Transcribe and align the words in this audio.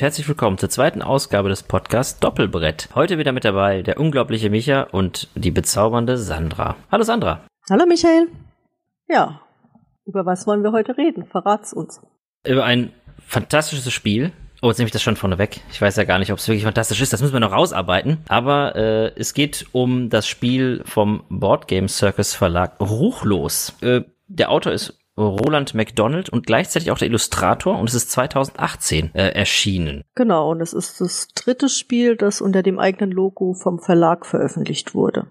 und 0.00 0.04
herzlich 0.04 0.28
willkommen 0.28 0.56
zur 0.56 0.70
zweiten 0.70 1.02
Ausgabe 1.02 1.50
des 1.50 1.62
Podcasts 1.62 2.18
Doppelbrett. 2.20 2.88
Heute 2.94 3.18
wieder 3.18 3.32
mit 3.32 3.44
dabei 3.44 3.82
der 3.82 4.00
unglaubliche 4.00 4.48
Micha 4.48 4.84
und 4.84 5.28
die 5.34 5.50
bezaubernde 5.50 6.16
Sandra. 6.16 6.76
Hallo 6.90 7.02
Sandra. 7.02 7.44
Hallo 7.68 7.84
Michael. 7.84 8.28
Ja, 9.10 9.42
über 10.06 10.24
was 10.24 10.46
wollen 10.46 10.62
wir 10.62 10.72
heute 10.72 10.96
reden? 10.96 11.26
Verrat's 11.26 11.74
uns. 11.74 12.00
Über 12.46 12.64
ein 12.64 12.94
fantastisches 13.26 13.92
Spiel. 13.92 14.32
Oh, 14.62 14.68
jetzt 14.68 14.78
nehme 14.78 14.86
ich 14.86 14.92
das 14.92 15.02
schon 15.02 15.16
vorneweg. 15.16 15.60
Ich 15.70 15.82
weiß 15.82 15.96
ja 15.96 16.04
gar 16.04 16.18
nicht, 16.18 16.32
ob 16.32 16.38
es 16.38 16.48
wirklich 16.48 16.64
fantastisch 16.64 17.02
ist. 17.02 17.12
Das 17.12 17.20
müssen 17.20 17.34
wir 17.34 17.40
noch 17.40 17.52
rausarbeiten. 17.52 18.24
Aber 18.28 18.76
äh, 18.76 19.12
es 19.16 19.34
geht 19.34 19.66
um 19.72 20.08
das 20.08 20.26
Spiel 20.26 20.82
vom 20.86 21.24
Board 21.28 21.68
Game 21.68 21.88
Circus 21.88 22.34
Verlag 22.34 22.80
Ruchlos. 22.80 23.74
Äh, 23.82 24.04
der 24.28 24.50
Autor 24.50 24.72
ist 24.72 24.99
Roland 25.28 25.74
McDonald 25.74 26.28
und 26.30 26.46
gleichzeitig 26.46 26.90
auch 26.90 26.98
der 26.98 27.08
Illustrator 27.08 27.78
und 27.78 27.88
es 27.88 27.94
ist 27.94 28.10
2018 28.10 29.14
äh, 29.14 29.28
erschienen. 29.30 30.04
Genau, 30.14 30.50
und 30.50 30.60
es 30.60 30.72
ist 30.72 31.00
das 31.00 31.28
dritte 31.28 31.68
Spiel, 31.68 32.16
das 32.16 32.40
unter 32.40 32.62
dem 32.62 32.78
eigenen 32.78 33.10
Logo 33.10 33.54
vom 33.54 33.78
Verlag 33.78 34.26
veröffentlicht 34.26 34.94
wurde. 34.94 35.26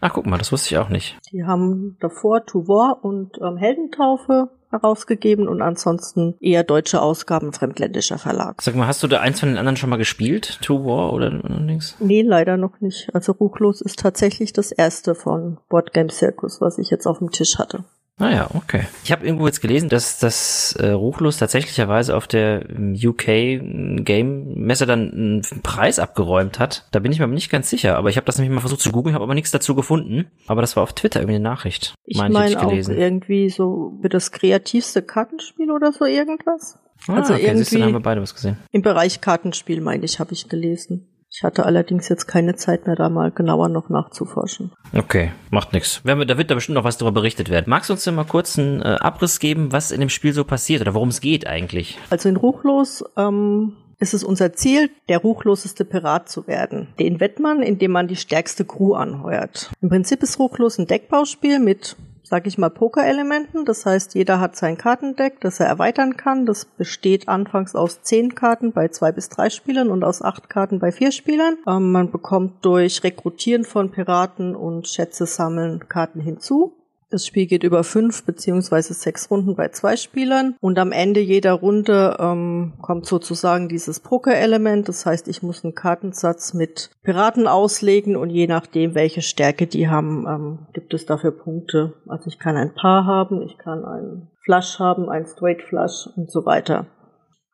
Ach, 0.00 0.12
guck 0.14 0.26
mal, 0.26 0.38
das 0.38 0.52
wusste 0.52 0.74
ich 0.74 0.78
auch 0.78 0.88
nicht. 0.88 1.18
Die 1.32 1.44
haben 1.44 1.96
davor 2.00 2.46
To 2.46 2.68
War 2.68 3.04
und 3.04 3.38
ähm, 3.42 3.56
Heldentaufe 3.56 4.50
herausgegeben 4.70 5.48
und 5.48 5.62
ansonsten 5.62 6.36
eher 6.40 6.62
deutsche 6.62 7.02
Ausgaben 7.02 7.52
fremdländischer 7.52 8.18
Verlag. 8.18 8.62
Sag 8.62 8.76
mal, 8.76 8.86
hast 8.86 9.02
du 9.02 9.08
da 9.08 9.20
eins 9.20 9.40
von 9.40 9.48
den 9.48 9.58
anderen 9.58 9.76
schon 9.76 9.90
mal 9.90 9.96
gespielt? 9.96 10.60
To 10.62 10.84
War 10.84 11.12
oder 11.12 11.30
nichts? 11.30 11.96
Nee, 11.98 12.22
leider 12.22 12.56
noch 12.56 12.80
nicht. 12.80 13.12
Also 13.12 13.32
Ruchlos 13.32 13.80
ist 13.80 13.98
tatsächlich 13.98 14.52
das 14.52 14.70
erste 14.70 15.14
von 15.14 15.58
Board 15.68 15.92
Game 15.92 16.08
Circus, 16.08 16.60
was 16.60 16.78
ich 16.78 16.90
jetzt 16.90 17.06
auf 17.06 17.18
dem 17.18 17.30
Tisch 17.30 17.58
hatte. 17.58 17.84
Ah 18.20 18.30
ja, 18.30 18.48
okay. 18.54 18.82
Ich 19.02 19.12
habe 19.12 19.24
irgendwo 19.24 19.46
jetzt 19.46 19.62
gelesen, 19.62 19.88
dass 19.88 20.18
das 20.18 20.76
äh, 20.78 20.90
Ruchlos 20.90 21.38
tatsächlicherweise 21.38 22.14
auf 22.14 22.26
der 22.26 22.68
ähm, 22.68 22.94
UK 22.94 24.04
Game 24.04 24.54
Messe 24.54 24.84
dann 24.84 25.10
einen 25.10 25.62
Preis 25.62 25.98
abgeräumt 25.98 26.58
hat. 26.58 26.86
Da 26.90 26.98
bin 26.98 27.12
ich 27.12 27.18
mir 27.18 27.24
aber 27.24 27.34
nicht 27.34 27.50
ganz 27.50 27.70
sicher. 27.70 27.96
Aber 27.96 28.10
ich 28.10 28.16
habe 28.16 28.26
das 28.26 28.38
nämlich 28.38 28.54
mal 28.54 28.60
versucht 28.60 28.82
zu 28.82 28.92
googeln, 28.92 29.14
habe 29.14 29.24
aber 29.24 29.34
nichts 29.34 29.50
dazu 29.50 29.74
gefunden. 29.74 30.26
Aber 30.46 30.60
das 30.60 30.76
war 30.76 30.82
auf 30.82 30.92
Twitter 30.92 31.20
irgendwie 31.20 31.36
eine 31.36 31.44
Nachricht. 31.44 31.94
Ich 32.04 32.18
meine 32.18 32.34
mein 32.34 32.56
auch 32.56 32.70
irgendwie 32.70 33.48
so 33.48 33.98
für 34.02 34.10
das 34.10 34.32
kreativste 34.32 35.00
Kartenspiel 35.00 35.70
oder 35.70 35.92
so 35.92 36.04
irgendwas. 36.04 36.78
Ah, 37.08 37.14
also 37.14 37.34
okay, 37.34 37.46
irgendwie 37.46 37.76
du, 37.76 37.82
haben 37.82 37.92
wir 37.92 38.00
beide 38.00 38.20
was 38.20 38.34
gesehen. 38.34 38.58
Im 38.70 38.82
Bereich 38.82 39.22
Kartenspiel, 39.22 39.80
meine 39.80 40.04
ich, 40.04 40.20
habe 40.20 40.34
ich 40.34 40.48
gelesen. 40.48 41.09
Ich 41.32 41.44
hatte 41.44 41.64
allerdings 41.64 42.08
jetzt 42.08 42.26
keine 42.26 42.56
Zeit 42.56 42.86
mehr, 42.86 42.96
da 42.96 43.08
mal 43.08 43.30
genauer 43.30 43.68
noch 43.68 43.88
nachzuforschen. 43.88 44.72
Okay, 44.92 45.30
macht 45.50 45.72
nichts. 45.72 46.00
Da 46.04 46.18
wird 46.18 46.50
da 46.50 46.54
bestimmt 46.54 46.74
noch 46.74 46.84
was 46.84 46.98
darüber 46.98 47.20
berichtet 47.20 47.50
werden. 47.50 47.66
Magst 47.68 47.88
du 47.88 47.94
uns 47.94 48.04
denn 48.04 48.16
mal 48.16 48.24
kurz 48.24 48.58
einen 48.58 48.82
äh, 48.82 48.96
Abriss 49.00 49.38
geben, 49.38 49.70
was 49.70 49.92
in 49.92 50.00
dem 50.00 50.08
Spiel 50.08 50.32
so 50.32 50.44
passiert 50.44 50.80
oder 50.80 50.94
worum 50.94 51.08
es 51.10 51.20
geht 51.20 51.46
eigentlich? 51.46 51.98
Also 52.10 52.28
in 52.28 52.36
Ruchlos 52.36 53.04
ähm, 53.16 53.76
ist 54.00 54.14
es 54.14 54.24
unser 54.24 54.52
Ziel, 54.54 54.90
der 55.08 55.18
ruchloseste 55.18 55.84
Pirat 55.84 56.28
zu 56.28 56.46
werden. 56.46 56.88
Den 56.98 57.20
wett 57.20 57.38
man, 57.38 57.62
indem 57.62 57.92
man 57.92 58.08
die 58.08 58.16
stärkste 58.16 58.64
Crew 58.64 58.94
anheuert. 58.94 59.70
Im 59.80 59.88
Prinzip 59.90 60.22
ist 60.22 60.38
Ruchlos 60.38 60.78
ein 60.78 60.86
Deckbauspiel 60.86 61.60
mit 61.60 61.96
sag 62.30 62.46
ich 62.46 62.58
mal, 62.58 62.70
Poker-Elementen. 62.70 63.64
Das 63.64 63.84
heißt, 63.84 64.14
jeder 64.14 64.38
hat 64.38 64.54
sein 64.54 64.78
Kartendeck, 64.78 65.40
das 65.40 65.58
er 65.58 65.66
erweitern 65.66 66.16
kann. 66.16 66.46
Das 66.46 66.64
besteht 66.64 67.28
anfangs 67.28 67.74
aus 67.74 68.02
zehn 68.02 68.36
Karten 68.36 68.72
bei 68.72 68.88
zwei 68.88 69.10
bis 69.10 69.28
drei 69.28 69.50
Spielern 69.50 69.90
und 69.90 70.04
aus 70.04 70.22
acht 70.22 70.48
Karten 70.48 70.78
bei 70.78 70.92
vier 70.92 71.10
Spielern. 71.10 71.58
Ähm, 71.66 71.90
man 71.90 72.12
bekommt 72.12 72.64
durch 72.64 73.02
Rekrutieren 73.02 73.64
von 73.64 73.90
Piraten 73.90 74.54
und 74.54 74.86
Schätze 74.86 75.26
sammeln 75.26 75.88
Karten 75.88 76.20
hinzu. 76.20 76.72
Das 77.10 77.26
Spiel 77.26 77.46
geht 77.46 77.64
über 77.64 77.82
fünf 77.82 78.24
beziehungsweise 78.24 78.94
sechs 78.94 79.30
Runden 79.32 79.56
bei 79.56 79.68
zwei 79.68 79.96
Spielern 79.96 80.54
und 80.60 80.78
am 80.78 80.92
Ende 80.92 81.18
jeder 81.18 81.54
Runde 81.54 82.16
ähm, 82.20 82.74
kommt 82.80 83.04
sozusagen 83.04 83.68
dieses 83.68 83.98
Poker-Element. 83.98 84.88
Das 84.88 85.04
heißt, 85.06 85.26
ich 85.26 85.42
muss 85.42 85.64
einen 85.64 85.74
Kartensatz 85.74 86.54
mit 86.54 86.90
Piraten 87.02 87.48
auslegen 87.48 88.16
und 88.16 88.30
je 88.30 88.46
nachdem, 88.46 88.94
welche 88.94 89.22
Stärke 89.22 89.66
die 89.66 89.88
haben, 89.88 90.24
ähm, 90.28 90.58
gibt 90.72 90.94
es 90.94 91.04
dafür 91.04 91.32
Punkte. 91.32 91.94
Also 92.06 92.28
ich 92.28 92.38
kann 92.38 92.56
ein 92.56 92.74
Paar 92.74 93.04
haben, 93.06 93.42
ich 93.42 93.58
kann 93.58 93.84
einen 93.84 94.28
Flush 94.44 94.78
haben, 94.78 95.08
ein 95.08 95.26
Straight 95.26 95.62
Flush 95.62 96.08
und 96.16 96.30
so 96.30 96.46
weiter. 96.46 96.86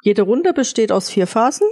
Jede 0.02 0.22
Runde 0.22 0.52
besteht 0.52 0.92
aus 0.92 1.08
vier 1.08 1.26
Phasen. 1.26 1.66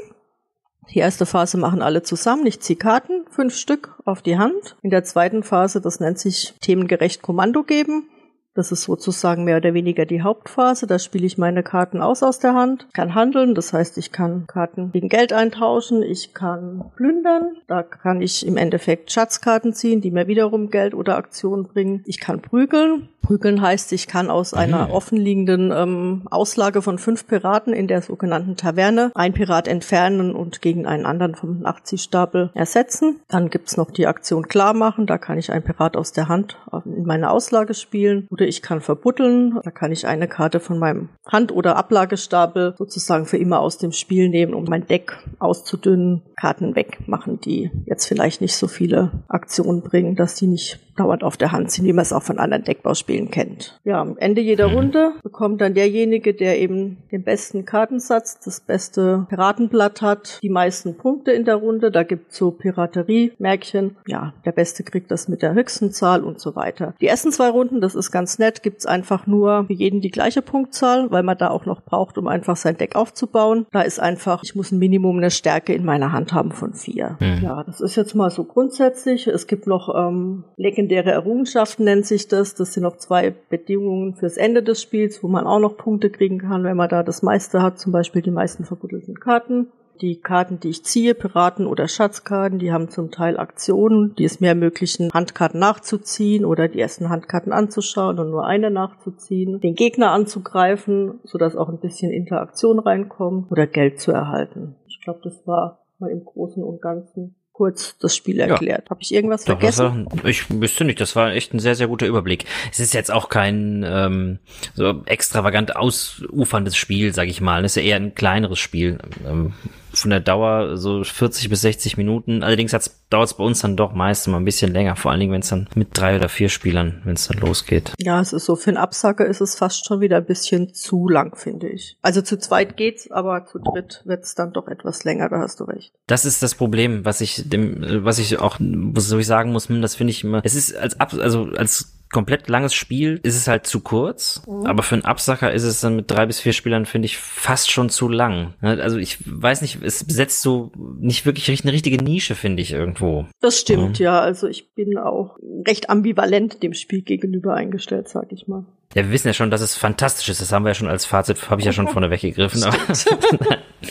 Die 0.91 0.99
erste 0.99 1.27
Phase 1.27 1.57
machen 1.57 1.83
alle 1.83 2.03
zusammen. 2.03 2.47
Ich 2.47 2.61
ziehe 2.61 2.79
Karten, 2.79 3.25
fünf 3.31 3.57
Stück 3.57 3.95
auf 4.05 4.23
die 4.23 4.39
Hand. 4.39 4.77
In 4.83 4.91
der 4.91 5.05
zweiten 5.05 5.43
Phase, 5.43 5.81
das 5.81 6.01
nennt 6.01 6.19
sich 6.19 6.55
themengerecht 6.61 7.23
Kommando 7.23 7.63
geben, 7.63 8.09
das 8.55 8.73
ist 8.73 8.85
sozusagen 8.85 9.45
mehr 9.45 9.57
oder 9.59 9.75
weniger 9.75 10.07
die 10.07 10.23
Hauptphase. 10.23 10.87
Da 10.87 10.99
spiele 10.99 11.27
ich 11.27 11.39
meine 11.39 11.63
Karten 11.63 12.01
aus 12.01 12.23
aus 12.23 12.39
der 12.39 12.55
Hand, 12.55 12.87
kann 12.93 13.15
handeln, 13.15 13.55
das 13.55 13.73
heißt, 13.73 13.99
ich 13.99 14.13
kann 14.13 14.47
Karten 14.47 14.93
gegen 14.93 15.09
Geld 15.09 15.33
eintauschen, 15.33 16.03
ich 16.03 16.35
kann 16.35 16.85
plündern, 16.97 17.57
da 17.67 17.83
kann 17.83 18.23
ich 18.23 18.47
im 18.47 18.57
Endeffekt 18.57 19.13
Schatzkarten 19.13 19.73
ziehen, 19.73 20.01
die 20.01 20.11
mir 20.11 20.27
wiederum 20.27 20.71
Geld 20.71 20.95
oder 20.95 21.17
Aktionen 21.17 21.65
bringen. 21.65 22.03
Ich 22.07 22.21
kann 22.21 22.41
prügeln. 22.41 23.09
Prügeln 23.25 23.63
heißt, 23.63 23.93
ich 23.93 24.07
kann 24.07 24.31
aus 24.31 24.53
mhm. 24.53 24.59
einer 24.59 24.93
offenliegenden 24.93 25.73
ähm, 25.73 26.23
Auslage 26.31 26.83
von 26.83 26.99
fünf 26.99 27.27
Piraten 27.27 27.73
in 27.73 27.89
der 27.89 28.03
sogenannten 28.03 28.57
Taverne 28.57 29.11
ein 29.15 29.33
Pirat 29.33 29.67
entfernen 29.67 30.35
und 30.35 30.61
gegen 30.61 30.87
einen 30.87 31.07
anderen 31.07 31.35
vom 31.35 31.61
Nachziehstapel 31.61 32.51
ersetzen. 32.55 33.21
Dann 33.29 33.49
gibt's 33.49 33.77
noch 33.79 33.91
die 33.91 34.07
Aktion 34.07 34.47
klar 34.47 34.75
machen, 34.75 35.07
da 35.07 35.17
kann 35.17 35.39
ich 35.39 35.51
ein 35.51 35.63
Pirat 35.63 35.97
aus 35.97 36.13
der 36.13 36.29
Hand 36.29 36.59
in 36.85 37.05
meine 37.05 37.31
Auslage 37.31 37.73
spielen. 37.73 38.29
Oder 38.31 38.44
ich 38.47 38.63
kann 38.63 38.81
verbuddeln. 38.81 39.59
Da 39.63 39.71
kann 39.71 39.93
ich 39.93 40.07
eine 40.07 40.29
Karte 40.29 40.61
von 40.61 40.79
meinem 40.79 41.09
Hand- 41.27 41.53
oder 41.53 41.77
Ablagestapel 41.77 42.75
sozusagen 42.77 43.27
für 43.27 43.39
immer 43.39 43.61
aus 43.61 43.79
dem 43.79 43.93
Spiel 43.93 44.29
nehmen, 44.29 44.55
um 44.55 44.65
mein 44.65 44.87
Deck 44.87 45.19
auszudünnen, 45.39 46.23
Karten 46.37 46.77
wegmachen, 46.77 47.41
die 47.41 47.71
jetzt 47.87 48.07
vielleicht 48.07 48.41
nicht 48.41 48.57
so 48.57 48.69
viele 48.69 49.25
Aktionen 49.29 49.83
bringen, 49.83 50.17
dass 50.17 50.35
die 50.35 50.47
nicht 50.47 50.81
dauernd 50.97 51.25
auf 51.25 51.37
der 51.37 51.53
Hand 51.53 51.71
sind, 51.71 51.85
wie 51.85 51.93
man 51.93 52.03
es 52.03 52.13
auch 52.13 52.23
von 52.23 52.39
anderen 52.39 52.65
Deckbauspielen 52.65 53.31
kennt. 53.31 53.79
Ja, 53.85 54.01
am 54.01 54.17
Ende 54.19 54.41
jeder 54.41 54.69
mhm. 54.69 54.75
Runde 54.75 55.13
bekommt 55.23 55.61
dann 55.61 55.75
derjenige, 55.75 56.35
der 56.35 56.59
eben 56.61 56.99
den 57.11 57.25
besten 57.25 57.65
Kartensatz, 57.65 58.41
das 58.41 58.61
beste 58.61 59.27
Piratenblatt 59.29 60.03
hat, 60.03 60.39
die 60.43 60.51
meisten 60.51 60.97
Punkte 60.97 61.33
in 61.33 61.45
der 61.45 61.57
Runde. 61.57 61.91
Da 61.91 62.03
gibt's 62.03 62.37
so 62.37 62.51
Piraterie-Märkchen. 62.51 63.97
Ja, 64.07 64.35
der 64.45 64.53
Beste 64.53 64.83
kriegt 64.83 65.11
das 65.11 65.29
mit 65.29 65.43
der 65.43 65.55
höchsten 65.55 65.93
Zahl 65.93 66.25
und 66.25 66.41
so 66.41 66.57
weiter. 66.57 66.95
Die 67.01 67.07
ersten 67.07 67.33
zwei 67.33 67.49
Runden, 67.49 67.81
das 67.81 67.95
ist 67.95 68.11
ganz 68.11 68.39
nett, 68.39 68.63
gibt's 68.63 68.87
einfach 68.87 69.27
nur 69.27 69.65
für 69.67 69.73
jeden 69.73 70.01
die 70.01 70.11
gleiche 70.11 70.43
Punktzahl, 70.43 71.11
weil 71.11 71.23
man 71.23 71.39
da 71.39 71.51
auch 71.51 71.67
noch 71.67 71.83
braucht, 71.83 72.19
um 72.19 72.29
einfach 72.29 72.57
sein 72.57 72.77
Deck 72.77 72.97
aufzubauen. 72.97 73.67
Da 73.73 73.83
ist 73.83 74.01
einfach, 74.01 74.43
ich 74.45 74.55
muss 74.55 74.73
ein 74.73 74.79
Minimum 74.79 75.19
eine 75.19 75.31
Stärke 75.31 75.75
in 75.75 75.85
meiner 75.85 76.13
Hand 76.13 76.33
haben 76.33 76.53
von 76.53 76.75
vier. 76.75 77.17
Mhm. 77.21 77.41
Ja, 77.43 77.65
das 77.65 77.81
ist 77.81 77.97
jetzt 77.97 78.15
mal 78.15 78.31
so 78.31 78.45
grundsätzlich. 78.45 79.27
Es 79.27 79.47
gibt 79.47 79.67
noch 79.67 79.95
ähm, 79.95 80.45
legendäre 80.85 81.13
Errungenschaften, 81.13 81.85
nennt 81.85 82.07
sich 82.07 82.29
das. 82.29 82.55
Das 82.55 82.75
sind 82.75 82.83
noch 82.83 82.97
zwei 82.97 83.35
Bedingungen 83.49 84.15
fürs 84.15 84.37
Ende 84.37 84.63
des 84.63 84.83
Spiels, 84.83 85.23
wo 85.23 85.29
man 85.29 85.47
auch 85.47 85.59
noch 85.59 85.77
Punkte 85.77 86.11
kriegen 86.11 86.39
kann, 86.39 86.65
wenn 86.65 86.77
man 86.77 86.89
da 86.89 87.03
das 87.03 87.23
meiste 87.23 87.63
hat, 87.63 87.79
zum 87.79 87.93
Beispiel 87.93 88.23
die 88.23 88.31
meisten 88.31 88.65
verbuddelten 88.65 89.19
Karten. 89.19 89.69
Die 90.01 90.21
Karten, 90.21 90.59
die 90.59 90.71
ich 90.71 90.85
ziehe, 90.85 91.15
Piraten- 91.15 91.69
oder 91.69 91.87
Schatzkarten, 91.87 92.59
die 92.59 92.73
haben 92.73 92.89
zum 92.91 93.13
Teil 93.13 93.39
Aktionen, 93.39 94.15
die 94.17 94.25
es 94.25 94.41
mir 94.41 94.49
ermöglichen, 94.49 95.11
Handkarten 95.15 95.61
nachzuziehen 95.61 96.45
oder 96.45 96.67
die 96.67 96.81
ersten 96.81 97.11
Handkarten 97.11 97.53
anzuschauen 97.53 98.19
und 98.19 98.31
nur 98.31 98.45
eine 98.45 98.73
nachzuziehen, 98.73 99.61
den 99.61 99.77
Gegner 99.77 100.11
anzugreifen, 100.11 101.21
sodass 101.23 101.55
auch 101.55 101.69
ein 101.69 101.79
bisschen 101.79 102.11
Interaktion 102.11 102.81
reinkommt 102.81 103.53
oder 103.53 103.69
Geld 103.69 104.01
zu 104.01 104.11
erhalten. 104.11 104.75
Ich 104.89 105.01
glaube, 105.01 105.21
das 105.23 105.47
war 105.47 105.87
mal 106.01 106.11
im 106.11 106.25
Großen 106.25 106.63
und 106.63 106.83
Ganzen 106.83 107.37
kurz 107.55 107.97
das 107.99 108.15
Spiel 108.17 108.41
erklärt. 108.41 108.83
Ja. 108.85 108.91
Habe 108.91 109.01
ich 109.01 109.15
irgendwas 109.15 109.45
Doch, 109.45 109.59
vergessen? 109.59 110.07
War, 110.11 110.25
ich 110.27 110.51
wüsste 110.51 110.85
nicht, 110.85 111.01
das 111.01 111.15
war 111.15 111.33
echt 111.33 111.55
ein 111.55 111.61
sehr, 111.61 111.77
sehr 111.77 111.87
guter 111.87 112.07
Überblick. 112.07 112.45
Es 112.71 112.81
ist 112.81 112.93
jetzt 112.93 113.13
auch 113.13 113.29
kein 113.29 113.85
ähm, 113.89 114.41
so 114.75 115.03
extravagant 115.07 115.77
ausuferndes 115.77 116.77
Spiel, 116.77 117.15
sag 117.15 117.29
ich 117.29 117.41
mal. 117.41 117.65
Es 117.65 117.77
ist 117.77 117.83
ja 117.83 117.89
eher 117.89 117.97
ein 117.97 118.15
kleineres 118.15 118.59
Spiel. 118.59 118.99
Ähm, 119.25 119.55
von 119.95 120.11
der 120.11 120.21
Dauer 120.21 120.77
so 120.77 121.03
40 121.03 121.49
bis 121.49 121.61
60 121.63 121.97
Minuten. 121.97 122.43
Allerdings 122.43 122.73
dauert 123.11 123.29
es 123.29 123.35
bei 123.35 123.45
uns 123.45 123.61
dann 123.61 123.77
doch 123.77 123.93
meist 123.93 124.29
mal 124.29 124.39
ein 124.39 124.45
bisschen 124.45 124.73
länger, 124.73 124.97
vor 124.97 125.11
allen 125.11 125.21
Dingen, 125.21 125.33
wenn 125.33 125.41
es 125.41 125.49
dann 125.49 125.69
mit 125.75 125.89
drei 125.93 126.17
oder 126.17 126.29
vier 126.29 126.49
Spielern, 126.49 127.03
wenn 127.05 127.15
es 127.15 127.29
dann 127.29 127.39
losgeht. 127.39 127.93
Ja, 127.99 128.21
es 128.21 128.33
ist 128.33 128.45
so, 128.45 128.57
für 128.57 128.71
einen 128.71 128.77
Absacker 128.77 129.27
ist 129.27 129.41
es 129.41 129.55
fast 129.55 129.87
schon 129.87 130.01
wieder 130.01 130.19
ein 130.19 130.27
bisschen 130.27 130.75
zu 130.75 131.09
lang, 131.09 131.37
finde 131.37 131.69
ich. 131.69 131.97
Also 132.03 132.23
zu 132.23 132.39
zweit 132.39 132.77
geht's, 132.77 133.11
aber 133.11 133.47
zu 133.47 133.59
dritt 133.59 134.03
wird's 134.05 134.35
dann 134.35 134.53
doch 134.53 134.69
etwas 134.69 135.05
länger, 135.05 135.29
da 135.29 135.39
hast 135.39 135.61
du 135.61 135.65
recht. 135.65 135.93
Das 136.07 136.25
ist 136.25 136.43
das 136.43 136.55
Problem, 136.55 137.05
was 137.05 137.21
ich 137.21 137.49
dem, 137.49 138.05
was 138.05 138.19
ich 138.19 138.39
auch, 138.39 138.59
so 138.97 139.19
ich 139.19 139.27
sagen 139.27 139.53
muss, 139.53 139.69
hm, 139.69 139.83
das 139.83 139.95
finde 139.95 140.11
ich 140.13 140.25
immer, 140.25 140.41
es 140.45 140.55
ist 140.55 140.77
als, 140.77 140.99
also 140.99 141.49
als 141.57 141.95
komplett 142.15 142.49
langes 142.49 142.75
Spiel 142.75 143.21
ist 143.25 143.37
es 143.37 143.49
halt 143.49 143.67
zu 143.67 143.81
kurz, 143.81 144.43
mhm. 144.47 144.67
aber 144.67 144.83
für 144.83 144.95
einen 144.95 145.05
Absacker 145.05 145.53
ist 145.53 145.65
es 145.65 145.81
dann 145.81 145.97
mit 145.97 146.11
drei 146.11 146.27
bis 146.27 146.41
vier 146.41 146.53
Spielern, 146.53 146.87
finde 146.87 147.07
ich, 147.07 147.19
fast 147.19 147.71
schon 147.71 147.91
zu 147.91 148.09
lang. 148.09 148.55
Ne, 148.63 148.81
also 148.81 148.97
ich 148.99 149.19
weiß 149.27 149.61
nicht, 149.63 149.83
es 149.83 150.05
besetzt 150.05 150.41
so 150.41 150.71
nicht 151.01 151.27
wirklich 151.27 151.51
eine 151.63 151.73
richtige 151.73 152.03
Nische, 152.03 152.37
finde 152.37 152.63
ich, 152.63 152.73
irgendwo. 152.73 153.27
Das 153.41 153.59
stimmt, 153.59 153.99
ja. 153.99 154.15
ja. 154.15 154.21
Also 154.21 154.47
ich 154.47 154.73
bin 154.75 154.97
auch 154.97 155.37
recht 155.67 155.91
ambivalent 155.91 156.63
dem 156.63 156.73
Spiel 156.73 157.03
gegenüber 157.03 157.55
eingestellt, 157.55 158.09
sag 158.09 158.31
ich 158.31 158.47
mal. 158.47 158.65
Ja, 158.95 159.03
wir 159.03 159.11
wissen 159.11 159.27
ja 159.27 159.35
schon, 159.35 159.51
dass 159.51 159.61
es 159.61 159.77
fantastisch 159.77 160.29
ist. 160.29 160.41
Das 160.41 160.53
haben 160.53 160.65
wir 160.65 160.71
ja 160.71 160.75
schon 160.75 160.89
als 160.89 161.05
Fazit, 161.05 161.51
habe 161.51 161.61
ich 161.61 161.67
ja 161.67 161.73
schon 161.73 161.89
vorne 161.89 162.11
weggegriffen. 162.11 162.65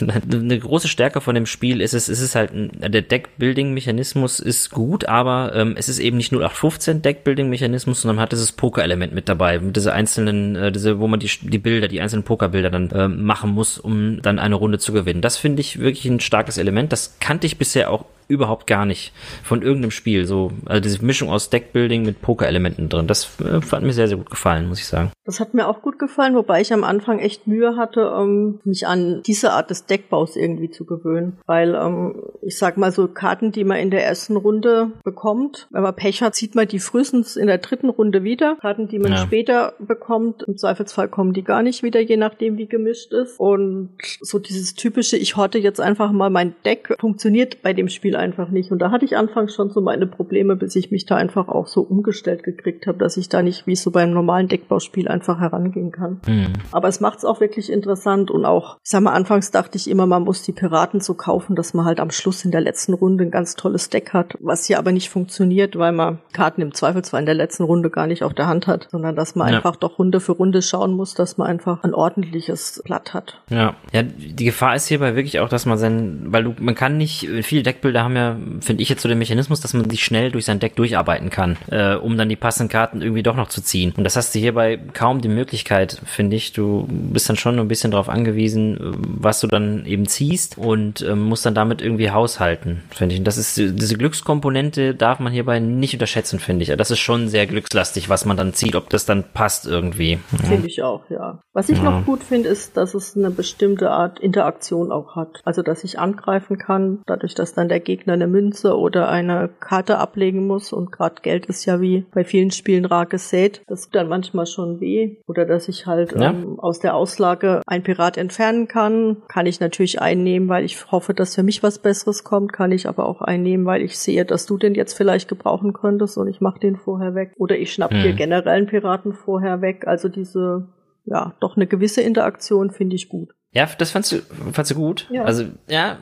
Eine 0.00 0.58
große 0.58 0.88
Stärke 0.88 1.20
von 1.20 1.34
dem 1.34 1.46
Spiel 1.46 1.80
ist 1.80 1.94
es, 1.94 2.08
ist 2.08 2.20
es 2.20 2.34
halt, 2.34 2.50
der 2.52 3.02
Deckbuilding-Mechanismus 3.02 4.40
ist 4.40 4.70
gut, 4.70 5.06
aber 5.06 5.52
ähm, 5.54 5.74
es 5.76 5.88
ist 5.88 5.98
eben 5.98 6.16
nicht 6.16 6.32
0815 6.32 7.02
Deckbuilding-Mechanismus, 7.02 8.00
sondern 8.00 8.16
man 8.16 8.22
hat 8.22 8.32
dieses 8.32 8.52
Poker-Element 8.52 9.14
mit 9.14 9.28
dabei, 9.28 9.58
mit 9.58 9.76
diese 9.76 9.92
einzelnen, 9.92 10.56
äh, 10.56 10.72
diese, 10.72 10.98
wo 10.98 11.06
man 11.06 11.20
die, 11.20 11.30
die 11.42 11.58
Bilder, 11.58 11.88
die 11.88 12.00
einzelnen 12.00 12.24
Pokerbilder 12.24 12.70
dann 12.70 12.90
äh, 12.90 13.08
machen 13.08 13.50
muss, 13.50 13.78
um 13.78 14.22
dann 14.22 14.38
eine 14.38 14.54
Runde 14.54 14.78
zu 14.78 14.92
gewinnen. 14.92 15.20
Das 15.20 15.36
finde 15.36 15.60
ich 15.60 15.78
wirklich 15.78 16.06
ein 16.06 16.20
starkes 16.20 16.58
Element. 16.58 16.92
Das 16.92 17.16
kannte 17.20 17.46
ich 17.46 17.58
bisher 17.58 17.90
auch 17.90 18.06
überhaupt 18.28 18.66
gar 18.66 18.86
nicht 18.86 19.12
von 19.42 19.62
irgendeinem 19.62 19.90
Spiel. 19.90 20.26
So, 20.26 20.52
also 20.66 20.80
diese 20.80 21.04
Mischung 21.04 21.30
aus 21.30 21.50
Deckbuilding 21.50 22.04
mit 22.04 22.22
Poker-Elementen 22.22 22.88
drin. 22.88 23.06
Das 23.06 23.38
äh, 23.40 23.60
hat 23.60 23.82
mir 23.82 23.92
sehr, 23.92 24.08
sehr 24.08 24.16
gut 24.16 24.30
gefallen, 24.30 24.68
muss 24.68 24.78
ich 24.78 24.86
sagen. 24.86 25.10
Das 25.24 25.40
hat 25.40 25.54
mir 25.54 25.68
auch 25.68 25.80
gut 25.80 25.98
gefallen, 25.98 26.34
wobei 26.34 26.60
ich 26.60 26.72
am 26.72 26.84
Anfang 26.84 27.18
echt 27.18 27.46
Mühe 27.46 27.76
hatte, 27.76 28.12
ähm, 28.18 28.60
mich 28.64 28.86
an 28.86 29.22
diese 29.26 29.52
Art 29.52 29.70
des 29.70 29.86
Deckbaus 29.86 30.36
irgendwie 30.36 30.70
zu 30.70 30.84
gewöhnen. 30.84 31.38
Weil, 31.46 31.74
ähm, 31.74 32.22
ich 32.42 32.58
sag 32.58 32.76
mal, 32.76 32.92
so 32.92 33.08
Karten, 33.08 33.52
die 33.52 33.64
man 33.64 33.78
in 33.78 33.90
der 33.90 34.04
ersten 34.04 34.36
Runde 34.36 34.90
bekommt, 35.02 35.66
wenn 35.70 35.82
man 35.82 35.96
Pech 35.96 36.22
hat, 36.22 36.34
sieht 36.34 36.54
man 36.54 36.68
die 36.68 36.78
frühestens 36.78 37.36
in 37.36 37.46
der 37.46 37.58
dritten 37.58 37.88
Runde 37.88 38.22
wieder. 38.22 38.56
Karten, 38.60 38.88
die 38.88 38.98
man 38.98 39.12
ja. 39.12 39.18
später 39.18 39.74
bekommt, 39.78 40.42
im 40.42 40.56
Zweifelsfall 40.56 41.08
kommen 41.08 41.32
die 41.32 41.42
gar 41.42 41.62
nicht 41.62 41.82
wieder, 41.82 42.00
je 42.00 42.16
nachdem, 42.16 42.58
wie 42.58 42.66
gemischt 42.66 43.12
ist. 43.12 43.40
Und 43.40 43.90
so 44.20 44.38
dieses 44.38 44.74
typische, 44.74 45.16
ich 45.16 45.36
horte 45.36 45.58
jetzt 45.58 45.80
einfach 45.80 46.12
mal 46.12 46.30
mein 46.30 46.54
Deck, 46.64 46.94
funktioniert 47.00 47.62
bei 47.62 47.72
dem 47.72 47.88
Spiel 47.88 48.13
einfach 48.16 48.48
nicht. 48.48 48.70
Und 48.70 48.80
da 48.80 48.90
hatte 48.90 49.04
ich 49.04 49.16
anfangs 49.16 49.54
schon 49.54 49.70
so 49.70 49.80
meine 49.80 50.06
Probleme, 50.06 50.56
bis 50.56 50.76
ich 50.76 50.90
mich 50.90 51.06
da 51.06 51.16
einfach 51.16 51.48
auch 51.48 51.66
so 51.66 51.80
umgestellt 51.82 52.42
gekriegt 52.42 52.86
habe, 52.86 52.98
dass 52.98 53.16
ich 53.16 53.28
da 53.28 53.42
nicht 53.42 53.66
wie 53.66 53.76
so 53.76 53.90
beim 53.90 54.12
normalen 54.12 54.48
Deckbauspiel 54.48 55.08
einfach 55.08 55.40
herangehen 55.40 55.92
kann. 55.92 56.20
Mhm. 56.26 56.52
Aber 56.72 56.88
es 56.88 57.00
macht 57.00 57.18
es 57.18 57.24
auch 57.24 57.40
wirklich 57.40 57.70
interessant 57.70 58.30
und 58.30 58.44
auch, 58.44 58.78
ich 58.82 58.90
sag 58.90 59.02
mal, 59.02 59.12
anfangs 59.12 59.50
dachte 59.50 59.76
ich 59.76 59.90
immer, 59.90 60.06
man 60.06 60.22
muss 60.22 60.42
die 60.42 60.52
Piraten 60.52 61.00
so 61.00 61.14
kaufen, 61.14 61.56
dass 61.56 61.74
man 61.74 61.84
halt 61.84 62.00
am 62.00 62.10
Schluss 62.10 62.44
in 62.44 62.50
der 62.50 62.60
letzten 62.60 62.94
Runde 62.94 63.24
ein 63.24 63.30
ganz 63.30 63.54
tolles 63.54 63.90
Deck 63.90 64.12
hat, 64.12 64.36
was 64.40 64.66
hier 64.66 64.78
aber 64.78 64.92
nicht 64.92 65.10
funktioniert, 65.10 65.78
weil 65.78 65.92
man 65.92 66.18
Karten 66.32 66.62
im 66.62 66.74
Zweifelsfall 66.74 67.20
in 67.20 67.26
der 67.26 67.34
letzten 67.34 67.64
Runde 67.64 67.90
gar 67.90 68.06
nicht 68.06 68.22
auf 68.22 68.34
der 68.34 68.46
Hand 68.46 68.66
hat, 68.66 68.88
sondern 68.90 69.16
dass 69.16 69.34
man 69.34 69.48
ja. 69.48 69.56
einfach 69.56 69.76
doch 69.76 69.98
Runde 69.98 70.20
für 70.20 70.32
Runde 70.32 70.62
schauen 70.62 70.92
muss, 70.92 71.14
dass 71.14 71.38
man 71.38 71.48
einfach 71.48 71.82
ein 71.84 71.94
ordentliches 71.94 72.82
Blatt 72.84 73.14
hat. 73.14 73.40
Ja, 73.50 73.74
ja, 73.92 74.02
die 74.02 74.44
Gefahr 74.44 74.74
ist 74.74 74.88
hierbei 74.88 75.16
wirklich 75.16 75.40
auch, 75.40 75.48
dass 75.48 75.66
man 75.66 75.78
sein, 75.78 76.26
weil 76.26 76.44
du, 76.44 76.54
man 76.60 76.74
kann 76.74 76.96
nicht, 76.96 77.28
viele 77.42 77.62
Deckbilder 77.62 78.03
haben 78.04 78.16
ja, 78.16 78.36
finde 78.60 78.82
ich 78.82 78.88
jetzt 78.88 79.02
so 79.02 79.08
den 79.08 79.18
Mechanismus, 79.18 79.60
dass 79.60 79.74
man 79.74 79.88
sich 79.90 80.04
schnell 80.04 80.30
durch 80.30 80.44
sein 80.44 80.60
Deck 80.60 80.76
durcharbeiten 80.76 81.30
kann, 81.30 81.56
äh, 81.70 81.94
um 81.94 82.16
dann 82.16 82.28
die 82.28 82.36
passenden 82.36 82.70
Karten 82.70 83.02
irgendwie 83.02 83.22
doch 83.22 83.36
noch 83.36 83.48
zu 83.48 83.62
ziehen. 83.62 83.92
Und 83.96 84.04
das 84.04 84.16
hast 84.16 84.34
du 84.34 84.38
hierbei 84.38 84.78
kaum 84.92 85.20
die 85.20 85.28
Möglichkeit, 85.28 86.00
finde 86.04 86.36
ich. 86.36 86.52
Du 86.52 86.86
bist 86.88 87.28
dann 87.28 87.36
schon 87.36 87.58
ein 87.58 87.68
bisschen 87.68 87.90
darauf 87.90 88.08
angewiesen, 88.08 88.78
was 88.96 89.40
du 89.40 89.46
dann 89.46 89.86
eben 89.86 90.06
ziehst 90.06 90.58
und 90.58 91.02
äh, 91.02 91.14
musst 91.14 91.46
dann 91.46 91.54
damit 91.54 91.82
irgendwie 91.82 92.10
haushalten, 92.10 92.82
finde 92.90 93.14
ich. 93.14 93.20
Und 93.20 93.26
das 93.26 93.38
ist 93.38 93.56
diese 93.56 93.96
Glückskomponente 93.96 94.94
darf 94.94 95.18
man 95.18 95.32
hierbei 95.32 95.60
nicht 95.60 95.94
unterschätzen, 95.94 96.38
finde 96.38 96.62
ich. 96.62 96.76
Das 96.76 96.90
ist 96.90 96.98
schon 96.98 97.28
sehr 97.28 97.46
glückslastig, 97.46 98.08
was 98.08 98.24
man 98.24 98.36
dann 98.36 98.54
zieht, 98.54 98.76
ob 98.76 98.90
das 98.90 99.06
dann 99.06 99.24
passt 99.32 99.66
irgendwie. 99.66 100.18
Finde 100.42 100.66
ich 100.66 100.82
auch, 100.82 101.08
ja. 101.10 101.42
Was 101.52 101.68
ich 101.68 101.78
ja. 101.78 101.84
noch 101.84 102.04
gut 102.04 102.22
finde, 102.22 102.48
ist, 102.48 102.76
dass 102.76 102.94
es 102.94 103.16
eine 103.16 103.30
bestimmte 103.30 103.90
Art 103.90 104.18
Interaktion 104.18 104.90
auch 104.90 105.16
hat. 105.16 105.40
Also, 105.44 105.62
dass 105.62 105.84
ich 105.84 105.98
angreifen 105.98 106.58
kann, 106.58 107.02
dadurch, 107.06 107.34
dass 107.34 107.54
dann 107.54 107.68
der 107.68 107.80
Gegner 107.80 107.93
eine 108.02 108.26
Münze 108.26 108.76
oder 108.76 109.08
eine 109.08 109.50
Karte 109.60 109.98
ablegen 109.98 110.46
muss 110.46 110.72
und 110.72 110.92
gerade 110.92 111.22
Geld 111.22 111.46
ist 111.46 111.64
ja 111.64 111.80
wie 111.80 112.06
bei 112.12 112.24
vielen 112.24 112.50
Spielen 112.50 112.84
rar 112.84 113.06
gesät. 113.06 113.62
Das 113.66 113.84
tut 113.84 113.94
dann 113.94 114.08
manchmal 114.08 114.46
schon 114.46 114.80
weh. 114.80 115.16
Oder 115.26 115.44
dass 115.44 115.68
ich 115.68 115.86
halt 115.86 116.12
ja. 116.12 116.30
ähm, 116.30 116.58
aus 116.58 116.80
der 116.80 116.94
Auslage 116.94 117.62
ein 117.66 117.82
Pirat 117.82 118.18
entfernen 118.18 118.68
kann, 118.68 119.22
kann 119.28 119.46
ich 119.46 119.60
natürlich 119.60 120.00
einnehmen, 120.00 120.48
weil 120.48 120.64
ich 120.64 120.90
hoffe, 120.90 121.14
dass 121.14 121.34
für 121.34 121.42
mich 121.42 121.62
was 121.62 121.78
Besseres 121.78 122.24
kommt, 122.24 122.52
kann 122.52 122.72
ich 122.72 122.88
aber 122.88 123.06
auch 123.06 123.22
einnehmen, 123.22 123.66
weil 123.66 123.82
ich 123.82 123.98
sehe, 123.98 124.24
dass 124.24 124.46
du 124.46 124.58
den 124.58 124.74
jetzt 124.74 124.94
vielleicht 124.94 125.28
gebrauchen 125.28 125.72
könntest 125.72 126.18
und 126.18 126.28
ich 126.28 126.40
mach 126.40 126.58
den 126.58 126.76
vorher 126.76 127.14
weg. 127.14 127.32
Oder 127.36 127.58
ich 127.58 127.72
schnapp 127.72 127.92
mhm. 127.92 128.02
dir 128.02 128.12
generell 128.12 128.54
einen 128.54 128.66
Piraten 128.66 129.12
vorher 129.12 129.60
weg. 129.60 129.86
Also 129.86 130.08
diese, 130.08 130.68
ja, 131.04 131.34
doch 131.40 131.56
eine 131.56 131.66
gewisse 131.66 132.02
Interaktion 132.02 132.70
finde 132.70 132.96
ich 132.96 133.08
gut. 133.08 133.34
Ja, 133.54 133.70
das 133.78 133.92
fandst 133.92 134.10
du, 134.10 134.20
fandst 134.52 134.72
du 134.72 134.74
gut? 134.74 135.06
Ja. 135.10 135.22
Also, 135.22 135.44
ja. 135.68 135.98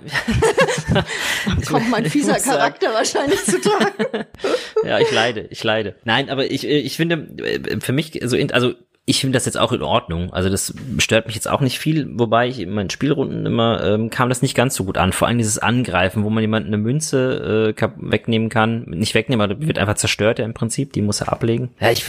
Kommt 1.69 1.90
mein 1.90 2.06
fieser 2.06 2.40
Charakter 2.40 2.94
wahrscheinlich 2.94 3.44
zu 3.44 3.60
tragen. 3.60 4.25
ja, 4.84 4.99
ich 4.99 5.12
leide, 5.12 5.49
ich 5.50 5.62
leide. 5.62 5.94
Nein, 6.04 6.31
aber 6.31 6.50
ich, 6.50 6.66
ich 6.66 6.96
finde, 6.96 7.28
äh, 7.44 7.78
für 7.81 7.93
mich, 7.93 8.22
also, 8.22 8.38
also 8.52 8.72
ich 9.04 9.20
finde 9.20 9.37
das 9.37 9.46
jetzt 9.46 9.58
auch 9.58 9.72
in 9.72 9.82
Ordnung. 9.82 10.32
Also 10.32 10.49
das 10.49 10.75
stört 10.99 11.26
mich 11.26 11.34
jetzt 11.34 11.50
auch 11.50 11.60
nicht 11.60 11.81
viel, 11.81 12.08
wobei 12.12 12.46
ich 12.46 12.60
in 12.60 12.70
meinen 12.70 12.88
Spielrunden 12.88 13.44
immer 13.46 13.82
ähm, 13.82 14.10
kam 14.10 14.28
das 14.28 14.43
nicht 14.43 14.54
ganz 14.54 14.76
so 14.76 14.84
gut 14.84 14.96
an. 14.96 15.12
Vor 15.12 15.26
allem 15.26 15.38
dieses 15.38 15.58
Angreifen, 15.58 16.22
wo 16.22 16.31
man 16.31 16.40
jemanden 16.40 16.69
eine 16.69 16.78
Münze 16.78 17.75
äh, 17.76 17.88
wegnehmen 17.96 18.49
kann, 18.49 18.84
nicht 18.84 19.14
wegnehmen, 19.14 19.43
aber 19.43 19.66
wird 19.66 19.81
einfach 19.81 19.94
zerstört 19.94 20.38
ja 20.38 20.44
im 20.44 20.54
Prinzip. 20.54 20.93
Die 20.93 21.02
muss 21.02 21.20
er 21.20 21.32
ablegen. 21.32 21.70
Ja, 21.81 21.90
ich, 21.90 22.04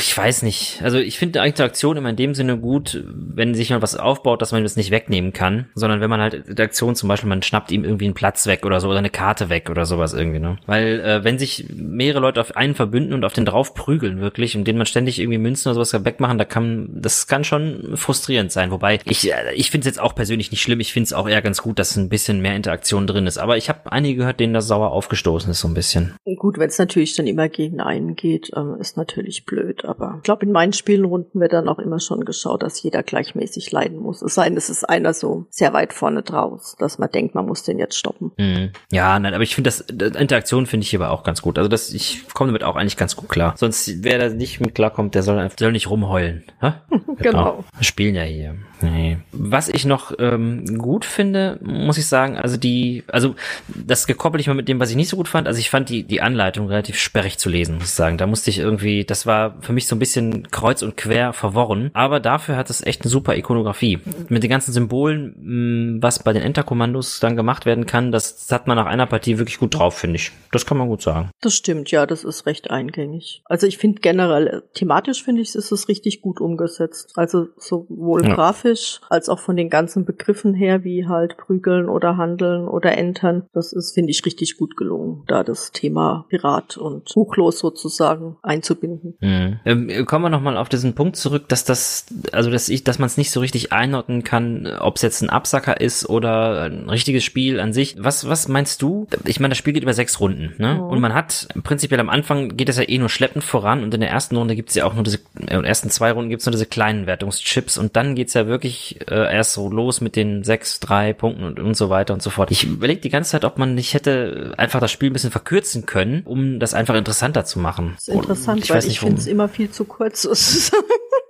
ich 0.00 0.16
weiß 0.16 0.42
nicht. 0.42 0.80
Also 0.82 0.96
ich 0.96 1.18
finde 1.18 1.44
Interaktion 1.44 1.98
immer 1.98 2.08
in 2.08 2.16
dem 2.16 2.34
Sinne 2.34 2.56
gut, 2.56 3.04
wenn 3.06 3.54
sich 3.54 3.68
mal 3.68 3.82
was 3.82 3.96
aufbaut, 3.96 4.40
dass 4.40 4.52
man 4.52 4.62
das 4.62 4.76
nicht 4.76 4.90
wegnehmen 4.90 5.34
kann, 5.34 5.66
sondern 5.74 6.00
wenn 6.00 6.08
man 6.08 6.22
halt 6.22 6.32
Interaktion 6.32 6.96
zum 6.96 7.10
Beispiel, 7.10 7.28
man 7.28 7.42
schnappt 7.42 7.70
ihm 7.72 7.84
irgendwie 7.84 8.06
einen 8.06 8.14
Platz 8.14 8.46
weg 8.46 8.64
oder 8.64 8.80
so 8.80 8.88
oder 8.88 8.98
eine 8.98 9.10
Karte 9.10 9.50
weg 9.50 9.68
oder 9.68 9.84
sowas 9.84 10.14
irgendwie. 10.14 10.38
Ne? 10.38 10.56
Weil 10.64 11.00
äh, 11.00 11.24
wenn 11.24 11.38
sich 11.38 11.66
mehrere 11.74 12.20
Leute 12.20 12.40
auf 12.40 12.56
einen 12.56 12.74
verbünden 12.74 13.12
und 13.12 13.26
auf 13.26 13.34
den 13.34 13.44
drauf 13.44 13.74
prügeln 13.74 14.22
wirklich 14.22 14.56
und 14.56 14.64
denen 14.64 14.78
man 14.78 14.86
ständig 14.86 15.18
irgendwie 15.18 15.38
Münzen 15.38 15.68
oder 15.68 15.84
sowas 15.84 16.04
wegmachen, 16.06 16.37
da 16.38 16.44
kann, 16.44 16.88
das 16.92 17.26
kann 17.26 17.44
schon 17.44 17.96
frustrierend 17.96 18.52
sein. 18.52 18.70
Wobei 18.70 19.00
ich, 19.04 19.30
äh, 19.30 19.54
ich 19.54 19.70
finde 19.70 19.88
es 19.88 19.96
jetzt 19.96 20.00
auch 20.00 20.14
persönlich 20.14 20.50
nicht 20.50 20.62
schlimm. 20.62 20.80
Ich 20.80 20.92
finde 20.92 21.04
es 21.04 21.12
auch 21.12 21.28
eher 21.28 21.42
ganz 21.42 21.62
gut, 21.62 21.78
dass 21.78 21.96
ein 21.96 22.08
bisschen 22.08 22.40
mehr 22.40 22.56
Interaktion 22.56 23.06
drin 23.06 23.26
ist. 23.26 23.38
Aber 23.38 23.56
ich 23.56 23.68
habe 23.68 23.90
einige 23.92 24.18
gehört, 24.18 24.40
denen 24.40 24.54
das 24.54 24.66
sauer 24.66 24.90
aufgestoßen 24.90 25.50
ist 25.50 25.60
so 25.60 25.68
ein 25.68 25.74
bisschen. 25.74 26.14
Gut, 26.36 26.58
wenn 26.58 26.68
es 26.68 26.78
natürlich 26.78 27.14
dann 27.14 27.26
immer 27.26 27.48
gegen 27.48 27.80
einen 27.80 28.16
geht, 28.16 28.50
ähm, 28.56 28.76
ist 28.80 28.96
natürlich 28.96 29.44
blöd. 29.44 29.84
Aber 29.84 30.14
ich 30.18 30.22
glaube, 30.22 30.46
in 30.46 30.52
meinen 30.52 30.72
Spielenrunden 30.72 31.40
wird 31.40 31.52
dann 31.52 31.68
auch 31.68 31.78
immer 31.78 32.00
schon 32.00 32.24
geschaut, 32.24 32.62
dass 32.62 32.82
jeder 32.82 33.02
gleichmäßig 33.02 33.70
leiden 33.72 33.98
muss. 33.98 34.22
Es 34.22 34.34
sei 34.34 34.48
denn, 34.48 34.56
es 34.56 34.70
ist 34.70 34.88
einer 34.88 35.14
so 35.14 35.46
sehr 35.50 35.72
weit 35.72 35.92
vorne 35.92 36.22
draus, 36.22 36.76
dass 36.78 36.98
man 36.98 37.10
denkt, 37.10 37.34
man 37.34 37.46
muss 37.46 37.62
den 37.62 37.78
jetzt 37.78 37.96
stoppen. 37.96 38.32
Mhm. 38.36 38.70
Ja, 38.90 39.18
nein, 39.18 39.34
aber 39.34 39.42
ich 39.42 39.54
finde 39.54 39.68
das, 39.68 39.80
Interaktion 39.80 40.66
finde 40.66 40.84
ich 40.84 40.90
hierbei 40.90 41.08
auch 41.08 41.22
ganz 41.22 41.42
gut. 41.42 41.58
Also 41.58 41.68
das, 41.68 41.92
ich 41.92 42.28
komme 42.34 42.48
damit 42.48 42.64
auch 42.64 42.76
eigentlich 42.76 42.96
ganz 42.96 43.16
gut 43.16 43.28
klar. 43.28 43.54
Sonst, 43.56 44.02
wer 44.02 44.18
da 44.18 44.28
nicht 44.28 44.60
mit 44.60 44.74
klarkommt, 44.74 45.14
der 45.14 45.22
soll, 45.22 45.50
soll 45.58 45.72
nicht 45.72 45.90
rumheulen. 45.90 46.27
Ha? 46.60 46.82
genau. 47.18 47.64
Wir 47.76 47.84
spielen 47.84 48.14
ja 48.14 48.22
hier. 48.22 48.56
Nee. 48.80 49.18
Was 49.32 49.68
ich 49.68 49.84
noch 49.84 50.12
ähm, 50.18 50.78
gut 50.78 51.04
finde, 51.04 51.58
muss 51.62 51.98
ich 51.98 52.06
sagen, 52.06 52.36
also 52.36 52.56
die, 52.56 53.04
also 53.08 53.34
das 53.74 54.06
gekoppel 54.06 54.40
ich 54.40 54.46
mal 54.46 54.54
mit 54.54 54.68
dem, 54.68 54.78
was 54.78 54.90
ich 54.90 54.96
nicht 54.96 55.08
so 55.08 55.16
gut 55.16 55.28
fand. 55.28 55.48
Also 55.48 55.58
ich 55.58 55.70
fand 55.70 55.88
die, 55.88 56.04
die 56.04 56.20
Anleitung 56.20 56.68
relativ 56.68 56.98
sperrig 56.98 57.38
zu 57.38 57.48
lesen, 57.48 57.74
muss 57.76 57.84
ich 57.84 57.90
sagen. 57.90 58.18
Da 58.18 58.26
musste 58.26 58.50
ich 58.50 58.58
irgendwie, 58.58 59.04
das 59.04 59.26
war 59.26 59.56
für 59.60 59.72
mich 59.72 59.86
so 59.86 59.96
ein 59.96 59.98
bisschen 59.98 60.50
kreuz 60.50 60.82
und 60.82 60.96
quer 60.96 61.32
verworren. 61.32 61.90
Aber 61.92 62.20
dafür 62.20 62.56
hat 62.56 62.70
es 62.70 62.84
echt 62.84 63.02
eine 63.02 63.10
super 63.10 63.36
Ikonografie. 63.36 63.98
Mit 64.28 64.42
den 64.42 64.50
ganzen 64.50 64.72
Symbolen, 64.72 65.96
mh, 65.96 66.02
was 66.02 66.22
bei 66.22 66.32
den 66.32 66.42
Enter-Kommandos 66.42 67.20
dann 67.20 67.36
gemacht 67.36 67.66
werden 67.66 67.86
kann, 67.86 68.12
das 68.12 68.46
hat 68.50 68.66
man 68.66 68.76
nach 68.76 68.86
einer 68.86 69.06
Partie 69.06 69.38
wirklich 69.38 69.58
gut 69.58 69.74
drauf, 69.74 69.98
finde 69.98 70.16
ich. 70.16 70.30
Das 70.52 70.66
kann 70.66 70.78
man 70.78 70.88
gut 70.88 71.02
sagen. 71.02 71.30
Das 71.40 71.54
stimmt, 71.54 71.90
ja, 71.90 72.06
das 72.06 72.24
ist 72.24 72.46
recht 72.46 72.70
eingängig. 72.70 73.42
Also 73.46 73.66
ich 73.66 73.78
finde 73.78 74.00
generell, 74.00 74.62
thematisch 74.74 75.22
finde 75.22 75.42
ich, 75.42 75.54
ist 75.54 75.72
es 75.72 75.88
richtig 75.88 76.17
gut 76.20 76.40
umgesetzt. 76.40 77.12
Also 77.16 77.48
sowohl 77.56 78.26
ja. 78.26 78.34
grafisch 78.34 79.00
als 79.08 79.28
auch 79.28 79.38
von 79.38 79.56
den 79.56 79.70
ganzen 79.70 80.04
Begriffen 80.04 80.54
her, 80.54 80.84
wie 80.84 81.06
halt 81.06 81.36
prügeln 81.36 81.88
oder 81.88 82.16
handeln 82.16 82.68
oder 82.68 82.96
entern. 82.96 83.44
Das 83.52 83.72
ist, 83.72 83.94
finde 83.94 84.10
ich, 84.10 84.24
richtig 84.24 84.56
gut 84.56 84.76
gelungen, 84.76 85.24
da 85.26 85.44
das 85.44 85.72
Thema 85.72 86.26
Pirat 86.28 86.76
und 86.76 87.12
buchlos 87.14 87.58
sozusagen 87.58 88.36
einzubinden. 88.42 89.14
Mhm. 89.20 89.60
Ähm, 89.64 90.06
kommen 90.06 90.24
wir 90.24 90.30
nochmal 90.30 90.56
auf 90.56 90.68
diesen 90.68 90.94
Punkt 90.94 91.16
zurück, 91.16 91.48
dass 91.48 91.64
das, 91.64 92.06
also 92.32 92.50
dass 92.50 92.68
ich, 92.68 92.84
dass 92.84 92.98
man 92.98 93.06
es 93.06 93.16
nicht 93.16 93.30
so 93.30 93.40
richtig 93.40 93.72
einordnen 93.72 94.24
kann, 94.24 94.66
ob 94.80 94.96
es 94.96 95.02
jetzt 95.02 95.22
ein 95.22 95.30
Absacker 95.30 95.80
ist 95.80 96.08
oder 96.08 96.62
ein 96.62 96.88
richtiges 96.90 97.24
Spiel 97.24 97.60
an 97.60 97.72
sich. 97.72 97.96
Was, 97.98 98.28
was 98.28 98.48
meinst 98.48 98.82
du? 98.82 99.06
Ich 99.24 99.40
meine, 99.40 99.52
das 99.52 99.58
Spiel 99.58 99.72
geht 99.72 99.82
über 99.82 99.94
sechs 99.94 100.20
Runden, 100.20 100.54
ne? 100.58 100.74
Mhm. 100.74 100.80
Und 100.80 101.00
man 101.00 101.14
hat 101.14 101.48
prinzipiell 101.62 102.00
am 102.00 102.10
Anfang 102.10 102.56
geht 102.56 102.68
es 102.68 102.76
ja 102.76 102.88
eh 102.88 102.98
nur 102.98 103.08
schleppend 103.08 103.44
voran 103.44 103.82
und 103.82 103.94
in 103.94 104.00
der 104.00 104.10
ersten 104.10 104.36
Runde 104.36 104.56
gibt 104.56 104.70
es 104.70 104.74
ja 104.74 104.84
auch 104.84 104.94
nur 104.94 105.04
diese, 105.04 105.18
äh, 105.18 105.40
in 105.40 105.46
den 105.46 105.64
ersten 105.64 105.90
zwei 105.90 106.07
Runden 106.12 106.30
gibt 106.30 106.40
es 106.40 106.46
nur 106.46 106.52
diese 106.52 106.66
kleinen 106.66 107.06
Wertungschips 107.06 107.78
und 107.78 107.96
dann 107.96 108.14
geht's 108.14 108.34
ja 108.34 108.46
wirklich 108.46 109.00
äh, 109.10 109.34
erst 109.34 109.52
so 109.52 109.68
los 109.68 110.00
mit 110.00 110.16
den 110.16 110.44
sechs, 110.44 110.80
drei 110.80 111.12
Punkten 111.12 111.44
und, 111.44 111.60
und 111.60 111.76
so 111.76 111.90
weiter 111.90 112.14
und 112.14 112.22
so 112.22 112.30
fort. 112.30 112.50
Ich 112.50 112.64
überlege 112.64 113.00
die 113.00 113.08
ganze 113.08 113.32
Zeit, 113.32 113.44
ob 113.44 113.58
man 113.58 113.74
nicht 113.74 113.94
hätte 113.94 114.54
einfach 114.56 114.80
das 114.80 114.90
Spiel 114.90 115.10
ein 115.10 115.12
bisschen 115.12 115.30
verkürzen 115.30 115.86
können, 115.86 116.22
um 116.24 116.58
das 116.60 116.74
einfach 116.74 116.94
interessanter 116.94 117.44
zu 117.44 117.58
machen. 117.58 117.92
Das 117.96 118.08
ist 118.08 118.14
interessant, 118.14 118.64
ich 118.64 118.70
weil 118.70 118.84
ich 118.84 119.00
finde 119.00 119.20
es 119.20 119.26
immer 119.26 119.48
viel 119.48 119.70
zu 119.70 119.84
kurz 119.84 120.22
sozusagen. 120.22 120.82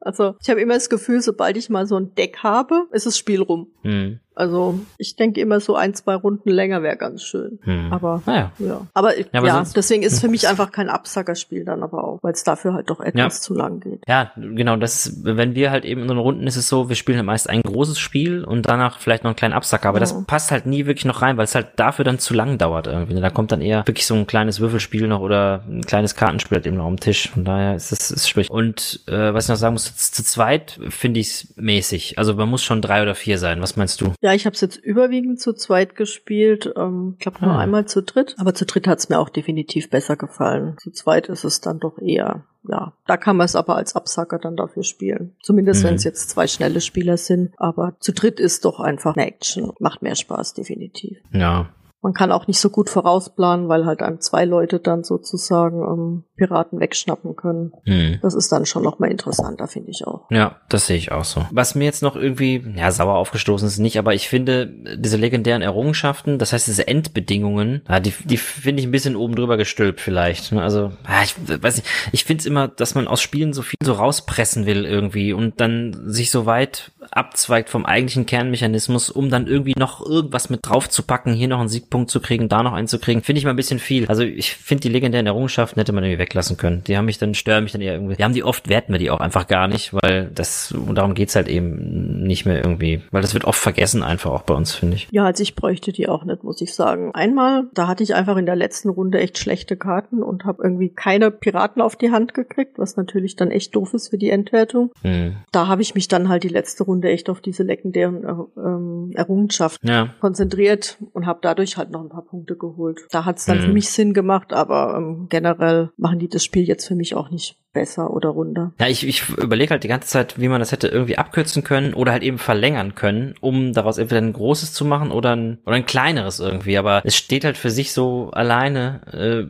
Also 0.08 0.36
ich 0.42 0.48
habe 0.48 0.60
immer 0.62 0.72
das 0.74 0.88
Gefühl, 0.88 1.20
sobald 1.20 1.58
ich 1.58 1.68
mal 1.68 1.86
so 1.86 1.96
ein 1.98 2.14
Deck 2.14 2.38
habe, 2.42 2.86
ist 2.92 3.04
das 3.04 3.18
Spiel 3.18 3.42
rum. 3.42 3.66
Hm. 3.82 4.20
Also 4.34 4.78
ich 4.98 5.16
denke 5.16 5.40
immer 5.40 5.58
so 5.58 5.74
ein, 5.74 5.94
zwei 5.94 6.14
Runden 6.14 6.48
länger 6.50 6.80
wäre 6.84 6.96
ganz 6.96 7.24
schön. 7.24 7.58
Hm. 7.62 7.92
Aber 7.92 8.22
Naja. 8.24 8.52
ja. 8.60 8.86
Aber, 8.94 9.18
ja, 9.18 9.24
aber 9.32 9.50
sonst- 9.50 9.76
deswegen 9.76 10.04
ist 10.04 10.20
für 10.22 10.28
mich 10.28 10.46
einfach 10.48 10.70
kein 10.70 10.88
Absackerspiel 10.88 11.64
dann 11.64 11.82
aber 11.82 12.04
auch, 12.04 12.18
weil 12.22 12.32
es 12.34 12.44
dafür 12.44 12.72
halt 12.72 12.88
doch 12.88 13.00
etwas 13.00 13.20
Ja. 13.38 13.42
zu 13.42 13.52
lang 13.54 13.80
geht. 13.80 14.00
Ja, 14.06 14.30
genau, 14.36 14.76
das 14.76 15.06
ist, 15.06 15.24
wenn 15.24 15.56
wir 15.56 15.72
halt 15.72 15.84
eben 15.84 16.02
in 16.02 16.06
so 16.08 16.14
einer 16.14 16.22
Runden 16.22 16.46
ist 16.46 16.54
es 16.56 16.68
so, 16.68 16.88
wir 16.88 16.94
spielen 16.94 17.26
meist 17.26 17.50
ein 17.50 17.62
großes 17.62 17.98
Spiel 17.98 18.44
und 18.44 18.62
danach 18.68 19.00
vielleicht 19.00 19.24
noch 19.24 19.30
einen 19.30 19.36
kleinen 19.36 19.54
Absacker, 19.54 19.88
aber 19.88 19.98
das 20.00 20.14
Mhm. 20.14 20.24
passt 20.26 20.52
halt 20.52 20.66
nie 20.66 20.86
wirklich 20.86 21.04
noch 21.04 21.20
rein, 21.20 21.36
weil 21.36 21.44
es 21.44 21.56
halt 21.56 21.70
dafür 21.76 22.04
dann 22.04 22.20
zu 22.20 22.32
lang 22.32 22.58
dauert 22.58 22.86
irgendwie. 22.86 23.20
Da 23.20 23.30
kommt 23.30 23.50
dann 23.50 23.60
eher 23.60 23.84
wirklich 23.88 24.06
so 24.06 24.14
ein 24.14 24.28
kleines 24.28 24.60
Würfelspiel 24.60 25.08
noch 25.08 25.20
oder 25.20 25.64
ein 25.68 25.82
kleines 25.82 26.14
Kartenspiel 26.14 26.58
halt 26.58 26.66
eben 26.68 26.76
noch 26.76 26.86
am 26.86 27.00
Tisch. 27.00 27.28
Von 27.28 27.44
daher 27.44 27.74
ist 27.74 27.90
es 27.90 28.12
ist 28.12 28.28
schwierig. 28.28 28.48
Und 28.50 29.00
äh, 29.08 29.34
was 29.34 29.46
ich 29.46 29.48
noch 29.50 29.56
sagen 29.56 29.74
muss, 29.74 29.92
zu, 29.98 30.22
zweit 30.24 30.78
finde 30.88 31.20
ich 31.20 31.28
es 31.28 31.54
mäßig. 31.56 32.18
Also 32.18 32.34
man 32.34 32.48
muss 32.48 32.62
schon 32.62 32.80
drei 32.82 33.02
oder 33.02 33.14
vier 33.14 33.38
sein. 33.38 33.60
Was 33.60 33.76
meinst 33.76 34.00
du? 34.00 34.12
Ja, 34.20 34.32
ich 34.32 34.46
habe 34.46 34.54
es 34.54 34.60
jetzt 34.60 34.76
überwiegend 34.76 35.40
zu 35.40 35.52
zweit 35.52 35.96
gespielt. 35.96 36.72
Ähm, 36.76 37.14
ich 37.18 37.20
glaube 37.22 37.38
nur 37.44 37.54
Ah. 37.54 37.58
einmal 37.58 37.86
zu 37.86 38.02
dritt. 38.02 38.34
Aber 38.38 38.54
zu 38.54 38.64
dritt 38.64 38.86
hat 38.86 38.98
es 38.98 39.08
mir 39.08 39.18
auch 39.18 39.28
definitiv 39.28 39.90
besser 39.90 40.16
gefallen. 40.16 40.76
Zu 40.80 40.90
zweit 40.92 41.28
ist 41.28 41.44
es 41.44 41.60
dann 41.60 41.80
doch 41.80 41.98
eher, 41.98 42.44
ja, 42.68 42.92
da 43.06 43.16
kann 43.16 43.36
man 43.36 43.44
es 43.46 43.56
aber 43.56 43.76
als 43.76 43.96
Absacker 43.96 44.38
dann 44.38 44.56
dafür 44.56 44.84
spielen. 44.84 45.34
Zumindest 45.42 45.82
Mhm. 45.82 45.88
wenn 45.88 45.94
es 45.96 46.04
jetzt 46.04 46.30
zwei 46.30 46.46
schnelle 46.46 46.80
Spieler 46.80 47.16
sind. 47.16 47.52
Aber 47.56 47.94
zu 48.00 48.12
dritt 48.12 48.38
ist 48.40 48.64
doch 48.64 48.80
einfach 48.80 49.16
eine 49.16 49.26
Action. 49.26 49.72
Macht 49.80 50.02
mehr 50.02 50.14
Spaß, 50.16 50.54
definitiv. 50.54 51.18
Ja. 51.32 51.70
Man 52.00 52.12
kann 52.12 52.30
auch 52.30 52.46
nicht 52.46 52.60
so 52.60 52.70
gut 52.70 52.90
vorausplanen, 52.90 53.68
weil 53.68 53.84
halt 53.84 54.02
einem 54.02 54.20
zwei 54.20 54.44
Leute 54.44 54.78
dann 54.78 55.02
sozusagen 55.02 55.82
ähm, 55.82 56.24
Piraten 56.36 56.78
wegschnappen 56.78 57.34
können. 57.34 57.72
Hm. 57.84 58.18
Das 58.22 58.34
ist 58.34 58.52
dann 58.52 58.66
schon 58.66 58.84
noch 58.84 59.00
mal 59.00 59.10
interessanter, 59.10 59.66
finde 59.66 59.90
ich 59.90 60.06
auch. 60.06 60.26
Ja, 60.30 60.56
das 60.68 60.86
sehe 60.86 60.96
ich 60.96 61.10
auch 61.10 61.24
so. 61.24 61.44
Was 61.50 61.74
mir 61.74 61.84
jetzt 61.84 62.02
noch 62.02 62.14
irgendwie, 62.14 62.64
ja, 62.76 62.92
sauer 62.92 63.16
aufgestoßen 63.16 63.66
ist 63.66 63.78
nicht, 63.78 63.98
aber 63.98 64.14
ich 64.14 64.28
finde, 64.28 64.72
diese 64.96 65.16
legendären 65.16 65.62
Errungenschaften, 65.62 66.38
das 66.38 66.52
heißt, 66.52 66.68
diese 66.68 66.86
Endbedingungen, 66.86 67.82
ja, 67.88 67.98
die, 67.98 68.14
die 68.24 68.36
finde 68.36 68.80
ich 68.80 68.86
ein 68.86 68.92
bisschen 68.92 69.16
oben 69.16 69.34
drüber 69.34 69.56
gestülpt 69.56 70.00
vielleicht. 70.00 70.52
ne? 70.52 70.62
Also, 70.62 70.92
ja, 71.08 71.22
ich 71.24 71.34
weiß 71.62 71.76
nicht, 71.76 71.88
ich 72.12 72.24
finde 72.24 72.40
es 72.42 72.46
immer, 72.46 72.68
dass 72.68 72.94
man 72.94 73.08
aus 73.08 73.20
Spielen 73.20 73.52
so 73.52 73.62
viel 73.62 73.78
so 73.82 73.94
rauspressen 73.94 74.66
will 74.66 74.86
irgendwie 74.86 75.32
und 75.32 75.60
dann 75.60 75.96
sich 76.06 76.30
so 76.30 76.46
weit 76.46 76.92
abzweigt 77.10 77.70
vom 77.70 77.86
eigentlichen 77.86 78.26
Kernmechanismus, 78.26 79.10
um 79.10 79.30
dann 79.30 79.46
irgendwie 79.46 79.74
noch 79.76 80.04
irgendwas 80.04 80.50
mit 80.50 80.60
draufzupacken, 80.62 81.34
hier 81.34 81.48
noch 81.48 81.60
einen 81.60 81.68
Siegpunkt 81.88 82.10
zu 82.10 82.20
kriegen, 82.20 82.48
da 82.48 82.62
noch 82.62 82.74
einen 82.74 82.86
zu 82.86 82.98
kriegen, 82.98 83.22
finde 83.22 83.38
ich 83.38 83.44
mal 83.44 83.50
ein 83.50 83.56
bisschen 83.56 83.78
viel. 83.78 84.06
Also 84.06 84.22
ich 84.22 84.54
finde 84.54 84.82
die 84.82 84.88
legendären 84.90 85.26
Errungenschaften 85.26 85.80
hätte 85.80 85.92
man 85.92 86.04
irgendwie 86.04 86.18
weglassen 86.20 86.56
können. 86.56 86.84
Die 86.86 86.96
haben 86.96 87.06
mich 87.06 87.18
dann, 87.18 87.34
stören 87.34 87.64
mich 87.64 87.72
dann 87.72 87.80
eher 87.80 87.94
irgendwie. 87.94 88.16
Die 88.16 88.24
haben 88.24 88.34
die 88.34 88.44
oft, 88.44 88.68
werten 88.68 88.92
wir 88.92 88.98
die 88.98 89.10
auch 89.10 89.20
einfach 89.20 89.46
gar 89.46 89.68
nicht, 89.68 89.94
weil 89.94 90.30
das, 90.34 90.72
und 90.72 90.94
darum 90.96 91.14
geht's 91.14 91.34
halt 91.34 91.48
eben 91.48 92.22
nicht 92.24 92.44
mehr 92.44 92.58
irgendwie, 92.58 93.02
weil 93.10 93.22
das 93.22 93.32
wird 93.32 93.44
oft 93.44 93.58
vergessen 93.58 94.02
einfach 94.02 94.30
auch 94.30 94.42
bei 94.42 94.54
uns, 94.54 94.74
finde 94.74 94.96
ich. 94.96 95.08
Ja, 95.10 95.24
also 95.24 95.42
ich 95.42 95.54
bräuchte 95.54 95.92
die 95.92 96.08
auch 96.08 96.24
nicht, 96.24 96.44
muss 96.44 96.60
ich 96.60 96.74
sagen. 96.74 97.14
Einmal, 97.14 97.64
da 97.72 97.88
hatte 97.88 98.02
ich 98.02 98.14
einfach 98.14 98.36
in 98.36 98.46
der 98.46 98.56
letzten 98.56 98.90
Runde 98.90 99.18
echt 99.18 99.38
schlechte 99.38 99.76
Karten 99.76 100.22
und 100.22 100.44
habe 100.44 100.62
irgendwie 100.62 100.90
keine 100.90 101.30
Piraten 101.30 101.80
auf 101.80 101.96
die 101.96 102.10
Hand 102.10 102.34
gekriegt, 102.34 102.78
was 102.78 102.96
natürlich 102.96 103.36
dann 103.36 103.50
echt 103.50 103.74
doof 103.74 103.94
ist 103.94 104.08
für 104.08 104.18
die 104.18 104.30
Endwertung. 104.30 104.90
Hm. 105.02 105.36
Da 105.52 105.68
habe 105.68 105.80
ich 105.80 105.94
mich 105.94 106.08
dann 106.08 106.28
halt 106.28 106.42
die 106.44 106.48
letzte 106.48 106.84
Runde 106.84 107.08
echt 107.08 107.30
auf 107.30 107.40
diese 107.40 107.62
legendären 107.62 108.24
äh, 108.24 108.60
ähm, 108.60 109.12
Errungenschaften 109.14 109.88
Ja. 109.88 110.14
konzentriert 110.20 110.98
und 111.12 111.24
habe 111.26 111.38
dadurch 111.40 111.77
halt 111.78 111.90
noch 111.90 112.02
ein 112.02 112.08
paar 112.10 112.24
Punkte 112.26 112.56
geholt. 112.56 113.00
Da 113.10 113.24
hat 113.24 113.38
es 113.38 113.46
dann 113.46 113.58
Mhm. 113.58 113.62
für 113.62 113.72
mich 113.72 113.88
Sinn 113.90 114.12
gemacht, 114.12 114.52
aber 114.52 114.94
ähm, 114.96 115.26
generell 115.30 115.90
machen 115.96 116.18
die 116.18 116.28
das 116.28 116.44
Spiel 116.44 116.64
jetzt 116.68 116.86
für 116.86 116.94
mich 116.94 117.14
auch 117.14 117.30
nicht 117.30 117.56
besser 117.72 118.10
oder 118.10 118.30
runder. 118.30 118.72
Ja, 118.80 118.88
ich, 118.88 119.06
ich 119.06 119.28
überlege 119.28 119.70
halt 119.70 119.84
die 119.84 119.88
ganze 119.88 120.08
Zeit, 120.08 120.38
wie 120.40 120.48
man 120.48 120.58
das 120.60 120.72
hätte 120.72 120.88
irgendwie 120.88 121.16
abkürzen 121.18 121.62
können 121.64 121.94
oder 121.94 122.12
halt 122.12 122.22
eben 122.22 122.38
verlängern 122.38 122.94
können, 122.94 123.34
um 123.40 123.72
daraus 123.72 123.98
entweder 123.98 124.20
ein 124.20 124.32
großes 124.32 124.72
zu 124.72 124.84
machen 124.84 125.10
oder 125.12 125.36
ein, 125.36 125.58
oder 125.64 125.76
ein 125.76 125.86
kleineres 125.86 126.40
irgendwie. 126.40 126.76
Aber 126.78 127.02
es 127.04 127.14
steht 127.16 127.44
halt 127.44 127.56
für 127.56 127.70
sich 127.70 127.92
so 127.92 128.30
alleine, 128.32 129.00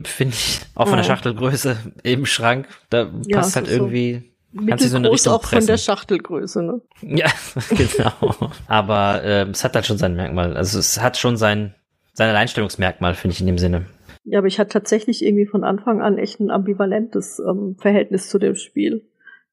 äh, 0.02 0.06
finde 0.06 0.34
ich, 0.34 0.60
auch 0.74 0.88
von 0.88 0.96
der 0.98 1.06
Ja. 1.06 1.12
Schachtelgröße 1.14 1.76
im 2.02 2.26
Schrank. 2.26 2.68
Da 2.90 3.08
Ja, 3.24 3.38
passt 3.38 3.56
halt 3.56 3.66
so 3.66 3.72
irgendwie. 3.72 4.24
So 4.50 4.62
Mittelgroß 4.62 5.12
Richtung 5.12 5.32
auch 5.34 5.42
von 5.44 5.60
der 5.60 5.66
pressen. 5.74 5.78
Schachtelgröße, 5.84 6.62
ne? 6.62 6.80
Ja, 7.02 7.26
genau. 7.68 8.34
Aber 8.66 9.22
ähm, 9.22 9.50
es 9.50 9.62
hat 9.62 9.74
halt 9.74 9.86
schon 9.86 9.98
sein 9.98 10.16
Merkmal. 10.16 10.56
Also 10.56 10.78
es 10.78 11.00
hat 11.00 11.18
schon 11.18 11.36
sein, 11.36 11.74
sein 12.18 12.30
Alleinstellungsmerkmal, 12.30 13.14
finde 13.14 13.34
ich 13.34 13.40
in 13.40 13.46
dem 13.46 13.58
Sinne. 13.58 13.86
Ja, 14.24 14.40
aber 14.40 14.48
ich 14.48 14.58
hatte 14.58 14.70
tatsächlich 14.70 15.24
irgendwie 15.24 15.46
von 15.46 15.62
Anfang 15.62 16.02
an 16.02 16.18
echt 16.18 16.40
ein 16.40 16.50
ambivalentes 16.50 17.38
ähm, 17.38 17.76
Verhältnis 17.78 18.28
zu 18.28 18.40
dem 18.40 18.56
Spiel. 18.56 19.08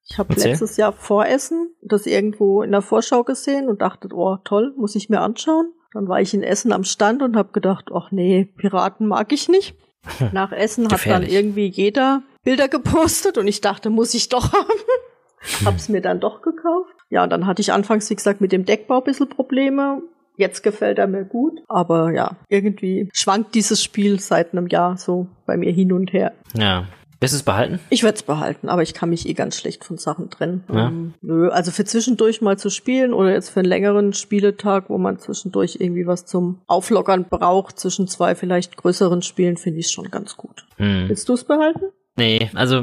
Ich 0.10 0.18
habe 0.18 0.34
letztes 0.34 0.76
Jahr 0.76 0.92
vor 0.92 1.28
Essen 1.28 1.70
das 1.82 2.08
irgendwo 2.08 2.64
in 2.64 2.72
der 2.72 2.82
Vorschau 2.82 3.24
gesehen 3.24 3.70
und 3.70 3.82
dachte, 3.82 4.10
oh 4.12 4.38
toll, 4.44 4.74
muss 4.78 4.96
ich 4.96 5.10
mir 5.10 5.22
anschauen. 5.22 5.74
Dann 5.94 6.08
war 6.08 6.20
ich 6.20 6.34
in 6.34 6.42
Essen 6.42 6.72
am 6.72 6.84
Stand 6.84 7.22
und 7.22 7.36
habe 7.36 7.52
gedacht, 7.54 7.86
ach 7.94 8.12
nee, 8.12 8.46
Piraten 8.58 9.08
mag 9.08 9.32
ich 9.32 9.48
nicht. 9.48 9.76
Nach 10.34 10.52
Essen 10.52 10.92
hat 10.92 11.06
dann 11.06 11.24
irgendwie 11.24 11.68
jeder 11.68 12.24
Bilder 12.44 12.68
gepostet 12.68 13.38
und 13.38 13.48
ich 13.48 13.62
dachte, 13.62 13.92
muss 13.92 14.14
ich 14.16 14.30
doch 14.30 14.52
haben. 14.54 15.66
Hab's 15.66 15.88
mir 15.88 16.02
dann 16.02 16.20
doch 16.20 16.42
gekauft. 16.42 16.96
Ja, 17.10 17.24
und 17.24 17.30
dann 17.30 17.46
hatte 17.46 17.62
ich 17.62 17.72
anfangs, 17.72 18.10
wie 18.10 18.16
gesagt, 18.16 18.42
mit 18.42 18.52
dem 18.52 18.66
Deckbau 18.66 18.98
ein 18.98 19.04
bisschen 19.04 19.30
Probleme. 19.30 20.02
Jetzt 20.38 20.64
gefällt 20.64 20.98
er 20.98 21.08
mir 21.08 21.26
gut. 21.26 21.62
Aber 21.68 22.12
ja, 22.12 22.36
irgendwie 22.50 23.10
schwankt 23.14 23.56
dieses 23.56 23.84
Spiel 23.84 24.20
seit 24.20 24.54
einem 24.54 24.68
Jahr 24.68 24.98
so 24.98 25.28
bei 25.46 25.58
mir 25.58 25.72
hin 25.72 25.94
und 25.94 26.14
her. 26.14 26.34
Ja. 26.58 26.88
Wirst 27.22 27.34
du 27.34 27.38
es 27.38 27.44
behalten? 27.44 27.80
Ich 27.90 28.04
werde 28.04 28.18
es 28.18 28.24
behalten, 28.24 28.68
aber 28.68 28.84
ich 28.84 28.94
kann 28.94 29.10
mich 29.10 29.28
eh 29.28 29.34
ganz 29.34 29.58
schlecht 29.58 29.86
von 29.86 29.98
Sachen 29.98 30.30
trennen. 30.30 30.64
Ja. 30.72 30.90
Ähm, 30.90 31.14
nö, 31.22 31.50
also 31.50 31.72
für 31.72 31.86
zwischendurch 31.86 32.42
mal 32.42 32.58
zu 32.58 32.70
spielen 32.70 33.14
oder 33.14 33.32
jetzt 33.32 33.50
für 33.50 33.62
einen 33.62 33.70
längeren 33.70 34.14
Spieletag, 34.14 34.90
wo 34.90 34.98
man 34.98 35.18
zwischendurch 35.18 35.78
irgendwie 35.80 36.06
was 36.06 36.26
zum 36.26 36.60
Auflockern 36.68 37.26
braucht, 37.30 37.80
zwischen 37.80 38.08
zwei 38.08 38.36
vielleicht 38.36 38.76
größeren 38.78 39.22
Spielen, 39.22 39.58
finde 39.58 39.80
ich 39.80 39.92
schon 39.92 40.12
ganz 40.12 40.36
gut. 40.36 40.66
Hm. 40.76 41.06
Willst 41.08 41.30
du 41.30 41.34
es 41.34 41.46
behalten? 41.46 41.86
Nee, 42.18 42.50
also 42.54 42.82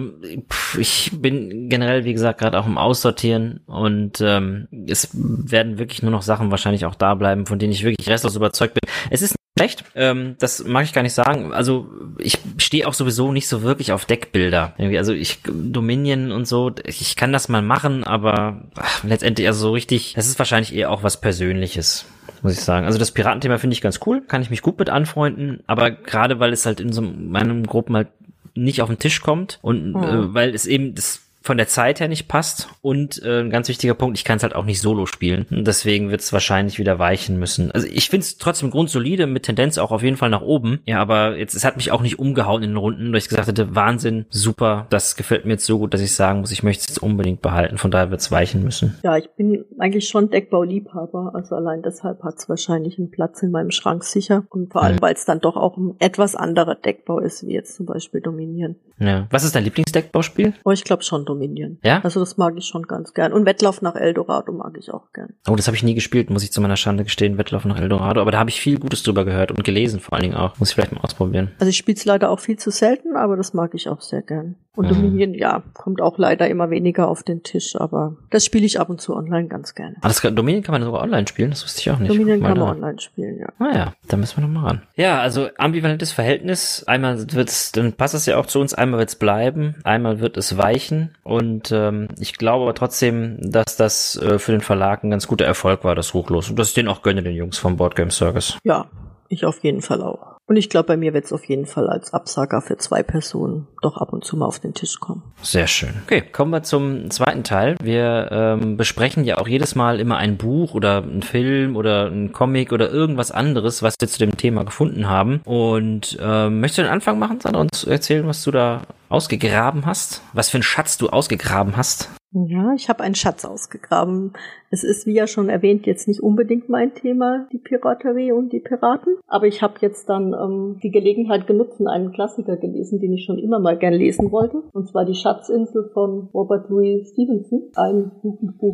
pff, 0.50 0.76
ich 0.76 1.10
bin 1.14 1.70
generell, 1.70 2.04
wie 2.04 2.12
gesagt, 2.12 2.38
gerade 2.38 2.58
auch 2.58 2.66
im 2.66 2.76
Aussortieren 2.76 3.60
und 3.64 4.20
ähm, 4.20 4.68
es 4.86 5.08
werden 5.14 5.78
wirklich 5.78 6.02
nur 6.02 6.10
noch 6.10 6.20
Sachen 6.20 6.50
wahrscheinlich 6.50 6.84
auch 6.84 6.94
da 6.94 7.14
bleiben, 7.14 7.46
von 7.46 7.58
denen 7.58 7.72
ich 7.72 7.82
wirklich 7.82 8.10
restlos 8.10 8.36
überzeugt 8.36 8.74
bin. 8.74 8.90
Es 9.08 9.22
ist 9.22 9.30
nicht 9.30 9.58
schlecht, 9.58 9.84
ähm, 9.94 10.36
das 10.38 10.64
mag 10.64 10.84
ich 10.84 10.92
gar 10.92 11.02
nicht 11.02 11.14
sagen. 11.14 11.54
Also 11.54 11.88
ich 12.18 12.38
stehe 12.58 12.86
auch 12.86 12.92
sowieso 12.92 13.32
nicht 13.32 13.48
so 13.48 13.62
wirklich 13.62 13.92
auf 13.92 14.04
Deckbilder. 14.04 14.74
Irgendwie, 14.76 14.98
also 14.98 15.14
ich 15.14 15.38
Dominion 15.44 16.30
und 16.30 16.46
so, 16.46 16.70
ich 16.84 17.16
kann 17.16 17.32
das 17.32 17.48
mal 17.48 17.62
machen, 17.62 18.04
aber 18.04 18.64
ach, 18.74 19.02
letztendlich 19.02 19.46
also 19.46 19.60
so 19.60 19.72
richtig, 19.72 20.12
das 20.12 20.26
ist 20.26 20.38
wahrscheinlich 20.38 20.74
eher 20.74 20.90
auch 20.90 21.02
was 21.02 21.22
Persönliches 21.22 22.04
muss 22.42 22.54
ich 22.54 22.60
sagen. 22.60 22.86
Also 22.86 22.98
das 22.98 23.12
Piratenthema 23.12 23.58
finde 23.58 23.74
ich 23.74 23.80
ganz 23.80 24.00
cool, 24.04 24.20
kann 24.20 24.42
ich 24.42 24.50
mich 24.50 24.62
gut 24.62 24.78
mit 24.78 24.90
anfreunden, 24.90 25.62
aber 25.66 25.90
gerade 25.90 26.40
weil 26.40 26.52
es 26.52 26.66
halt 26.66 26.80
in 26.80 26.92
so 26.92 27.00
meinen 27.00 27.64
Gruppen 27.66 27.96
halt 27.96 28.08
nicht 28.54 28.82
auf 28.82 28.88
den 28.88 28.98
Tisch 28.98 29.20
kommt 29.22 29.58
und 29.62 29.92
Mhm. 29.92 30.02
äh, 30.02 30.34
weil 30.34 30.54
es 30.54 30.66
eben 30.66 30.94
das 30.94 31.22
von 31.42 31.56
der 31.56 31.68
Zeit 31.68 32.00
her 32.00 32.08
nicht 32.08 32.28
passt 32.28 32.68
und 32.80 33.22
äh, 33.22 33.40
ein 33.40 33.50
ganz 33.50 33.68
wichtiger 33.68 33.94
Punkt, 33.94 34.16
ich 34.16 34.24
kann 34.24 34.36
es 34.36 34.42
halt 34.42 34.54
auch 34.54 34.64
nicht 34.64 34.80
solo 34.80 35.06
spielen. 35.06 35.46
Und 35.50 35.66
deswegen 35.66 36.10
wird 36.10 36.20
es 36.20 36.32
wahrscheinlich 36.32 36.78
wieder 36.78 36.98
weichen 36.98 37.38
müssen. 37.38 37.70
Also 37.72 37.86
ich 37.86 38.08
finde 38.10 38.24
es 38.24 38.38
trotzdem 38.38 38.70
grundsolide, 38.70 39.26
mit 39.26 39.42
Tendenz 39.44 39.78
auch 39.78 39.90
auf 39.90 40.02
jeden 40.02 40.16
Fall 40.16 40.30
nach 40.30 40.42
oben. 40.42 40.80
Ja, 40.86 41.00
aber 41.00 41.36
jetzt, 41.36 41.54
es 41.54 41.64
hat 41.64 41.76
mich 41.76 41.90
auch 41.92 42.00
nicht 42.02 42.18
umgehauen 42.18 42.62
in 42.62 42.70
den 42.70 42.76
Runden, 42.76 43.10
weil 43.12 43.18
ich 43.18 43.28
gesagt 43.28 43.48
hätte, 43.48 43.74
Wahnsinn, 43.74 44.26
super, 44.30 44.86
das 44.90 45.16
gefällt 45.16 45.44
mir 45.44 45.52
jetzt 45.52 45.66
so 45.66 45.78
gut, 45.78 45.92
dass 45.94 46.00
ich 46.00 46.14
sagen 46.14 46.40
muss, 46.40 46.52
ich 46.52 46.62
möchte 46.62 46.82
es 46.82 46.88
jetzt 46.88 47.02
unbedingt 47.02 47.42
behalten. 47.42 47.78
Von 47.78 47.90
daher 47.90 48.10
wird 48.10 48.20
es 48.20 48.30
weichen 48.30 48.62
müssen. 48.62 48.98
Ja, 49.02 49.16
ich 49.16 49.28
bin 49.30 49.64
eigentlich 49.78 50.08
schon 50.08 50.30
Deckbauliebhaber, 50.30 51.32
also 51.34 51.54
allein 51.56 51.82
deshalb 51.82 52.22
hat 52.22 52.36
es 52.38 52.48
wahrscheinlich 52.48 52.98
einen 52.98 53.10
Platz 53.10 53.42
in 53.42 53.50
meinem 53.50 53.70
Schrank 53.70 54.04
sicher. 54.04 54.44
Und 54.50 54.72
vor 54.72 54.82
allem, 54.82 54.96
Mhm. 54.96 55.02
weil 55.02 55.14
es 55.14 55.24
dann 55.24 55.40
doch 55.40 55.56
auch 55.56 55.76
ein 55.76 55.94
etwas 55.98 56.34
anderer 56.36 56.74
Deckbau 56.74 57.18
ist, 57.18 57.46
wie 57.46 57.52
jetzt 57.54 57.74
zum 57.76 57.86
Beispiel 57.86 58.20
Dominion. 58.20 58.76
Ja. 58.98 59.26
Was 59.30 59.42
ist 59.44 59.54
dein 59.54 59.64
Lieblingsdeckbauspiel? 59.64 60.52
Aber 60.64 60.72
ich 60.74 60.84
glaube 60.84 61.02
schon 61.02 61.24
Dominion. 61.32 61.78
Ja? 61.82 62.00
Also 62.02 62.20
das 62.20 62.36
mag 62.36 62.54
ich 62.56 62.66
schon 62.66 62.82
ganz 62.84 63.14
gern. 63.14 63.32
Und 63.32 63.46
Wettlauf 63.46 63.82
nach 63.82 63.96
Eldorado 63.96 64.52
mag 64.52 64.76
ich 64.78 64.92
auch 64.92 65.12
gern. 65.12 65.34
Oh, 65.48 65.56
das 65.56 65.66
habe 65.66 65.76
ich 65.76 65.82
nie 65.82 65.94
gespielt, 65.94 66.30
muss 66.30 66.44
ich 66.44 66.52
zu 66.52 66.60
meiner 66.60 66.76
Schande 66.76 67.04
gestehen, 67.04 67.38
Wettlauf 67.38 67.64
nach 67.64 67.80
Eldorado. 67.80 68.20
Aber 68.20 68.30
da 68.30 68.38
habe 68.38 68.50
ich 68.50 68.60
viel 68.60 68.78
Gutes 68.78 69.02
drüber 69.02 69.24
gehört 69.24 69.50
und 69.50 69.64
gelesen 69.64 70.00
vor 70.00 70.14
allen 70.14 70.22
Dingen 70.22 70.36
auch. 70.36 70.58
Muss 70.58 70.70
ich 70.70 70.74
vielleicht 70.74 70.92
mal 70.92 71.00
ausprobieren. 71.00 71.52
Also 71.58 71.70
ich 71.70 71.76
spiele 71.76 71.96
es 71.96 72.04
leider 72.04 72.30
auch 72.30 72.40
viel 72.40 72.58
zu 72.58 72.70
selten, 72.70 73.16
aber 73.16 73.36
das 73.36 73.54
mag 73.54 73.74
ich 73.74 73.88
auch 73.88 74.00
sehr 74.00 74.22
gern. 74.22 74.56
Und 74.74 74.86
Mhm. 74.86 74.94
Dominion, 74.94 75.34
ja, 75.34 75.62
kommt 75.74 76.00
auch 76.00 76.16
leider 76.16 76.48
immer 76.48 76.70
weniger 76.70 77.08
auf 77.08 77.22
den 77.22 77.42
Tisch, 77.42 77.76
aber 77.76 78.16
das 78.30 78.44
spiele 78.44 78.64
ich 78.64 78.80
ab 78.80 78.88
und 78.88 79.00
zu 79.02 79.14
online 79.14 79.46
ganz 79.48 79.74
gerne. 79.74 79.96
Ah, 80.00 80.08
das 80.08 80.22
kann, 80.22 80.34
Dominion 80.34 80.62
kann 80.62 80.72
man 80.72 80.82
sogar 80.82 81.02
online 81.02 81.26
spielen, 81.28 81.50
das 81.50 81.62
wusste 81.62 81.80
ich 81.80 81.90
auch 81.90 81.98
nicht. 81.98 82.10
Dominion 82.10 82.40
kann 82.40 82.58
man 82.58 82.76
online 82.76 83.00
spielen, 83.00 83.38
ja. 83.38 83.48
Ah 83.58 83.74
ja, 83.76 83.92
da 84.08 84.16
müssen 84.16 84.38
wir 84.38 84.48
noch 84.48 84.60
mal 84.60 84.66
ran. 84.66 84.82
Ja, 84.96 85.20
also 85.20 85.48
ambivalentes 85.58 86.12
Verhältnis. 86.12 86.84
Einmal 86.86 87.18
wird's, 87.32 87.72
dann 87.72 87.92
passt 87.92 88.14
es 88.14 88.24
ja 88.24 88.38
auch 88.38 88.46
zu 88.46 88.60
uns, 88.60 88.72
einmal 88.72 89.00
wird's 89.00 89.16
bleiben, 89.16 89.74
einmal 89.84 90.20
wird 90.20 90.38
es 90.38 90.56
weichen. 90.56 91.14
Und 91.22 91.70
ähm, 91.70 92.08
ich 92.18 92.38
glaube 92.38 92.62
aber 92.62 92.74
trotzdem, 92.74 93.36
dass 93.40 93.76
das 93.76 94.16
äh, 94.16 94.38
für 94.38 94.52
den 94.52 94.62
Verlag 94.62 95.04
ein 95.04 95.10
ganz 95.10 95.26
guter 95.26 95.44
Erfolg 95.44 95.84
war, 95.84 95.94
das 95.94 96.14
Ruchlos. 96.14 96.48
Und 96.48 96.58
dass 96.58 96.68
ich 96.68 96.74
den 96.74 96.88
auch 96.88 97.02
gönne, 97.02 97.22
den 97.22 97.34
Jungs 97.34 97.58
vom 97.58 97.76
Board 97.76 97.94
Game 97.94 98.10
Circus. 98.10 98.56
Ja, 98.64 98.86
ich 99.28 99.44
auf 99.44 99.62
jeden 99.62 99.82
Fall 99.82 100.00
auch. 100.02 100.31
Und 100.46 100.56
ich 100.56 100.68
glaube, 100.68 100.88
bei 100.88 100.96
mir 100.96 101.14
wird 101.14 101.24
es 101.24 101.32
auf 101.32 101.44
jeden 101.44 101.66
Fall 101.66 101.88
als 101.88 102.12
Absager 102.12 102.60
für 102.60 102.76
zwei 102.76 103.02
Personen 103.02 103.68
doch 103.80 103.96
ab 103.96 104.12
und 104.12 104.24
zu 104.24 104.36
mal 104.36 104.46
auf 104.46 104.58
den 104.58 104.74
Tisch 104.74 104.98
kommen. 104.98 105.22
Sehr 105.40 105.66
schön. 105.66 105.94
Okay, 106.04 106.20
kommen 106.20 106.50
wir 106.50 106.62
zum 106.62 107.10
zweiten 107.10 107.44
Teil. 107.44 107.76
Wir 107.80 108.28
ähm, 108.32 108.76
besprechen 108.76 109.24
ja 109.24 109.38
auch 109.38 109.46
jedes 109.46 109.74
Mal 109.74 110.00
immer 110.00 110.16
ein 110.16 110.36
Buch 110.36 110.74
oder 110.74 111.02
einen 111.02 111.22
Film 111.22 111.76
oder 111.76 112.06
einen 112.06 112.32
Comic 112.32 112.72
oder 112.72 112.90
irgendwas 112.90 113.30
anderes, 113.30 113.82
was 113.82 113.94
wir 114.00 114.08
zu 114.08 114.18
dem 114.18 114.36
Thema 114.36 114.64
gefunden 114.64 115.08
haben. 115.08 115.40
Und 115.44 116.18
ähm, 116.20 116.60
möchtest 116.60 116.78
du 116.78 116.82
den 116.82 116.92
Anfang 116.92 117.18
machen, 117.18 117.40
Sandra, 117.40 117.60
und 117.60 117.86
erzählen, 117.86 118.26
was 118.26 118.42
du 118.42 118.50
da 118.50 118.82
ausgegraben 119.08 119.86
hast? 119.86 120.22
Was 120.32 120.50
für 120.50 120.56
einen 120.56 120.64
Schatz 120.64 120.98
du 120.98 121.08
ausgegraben 121.08 121.76
hast? 121.76 122.10
Ja, 122.34 122.72
ich 122.72 122.88
habe 122.88 123.02
einen 123.02 123.14
Schatz 123.14 123.44
ausgegraben. 123.44 124.32
Es 124.70 124.84
ist, 124.84 125.04
wie 125.04 125.12
ja 125.12 125.26
schon 125.26 125.50
erwähnt, 125.50 125.84
jetzt 125.84 126.08
nicht 126.08 126.22
unbedingt 126.22 126.70
mein 126.70 126.94
Thema, 126.94 127.46
die 127.52 127.58
Piraterie 127.58 128.32
und 128.32 128.54
die 128.54 128.60
Piraten. 128.60 129.18
Aber 129.26 129.46
ich 129.46 129.60
habe 129.60 129.74
jetzt 129.80 130.08
dann 130.08 130.32
ähm, 130.32 130.80
die 130.82 130.90
Gelegenheit 130.90 131.46
genutzt 131.46 131.78
und 131.78 131.88
einen 131.88 132.12
Klassiker 132.12 132.56
gelesen, 132.56 133.00
den 133.00 133.12
ich 133.12 133.26
schon 133.26 133.38
immer 133.38 133.58
mal 133.58 133.76
gern 133.76 133.92
lesen 133.92 134.32
wollte. 134.32 134.62
Und 134.72 134.88
zwar 134.88 135.04
die 135.04 135.14
Schatzinsel 135.14 135.90
von 135.92 136.30
Robert 136.32 136.70
Louis 136.70 137.10
Stevenson. 137.10 137.64
Ein 137.74 138.12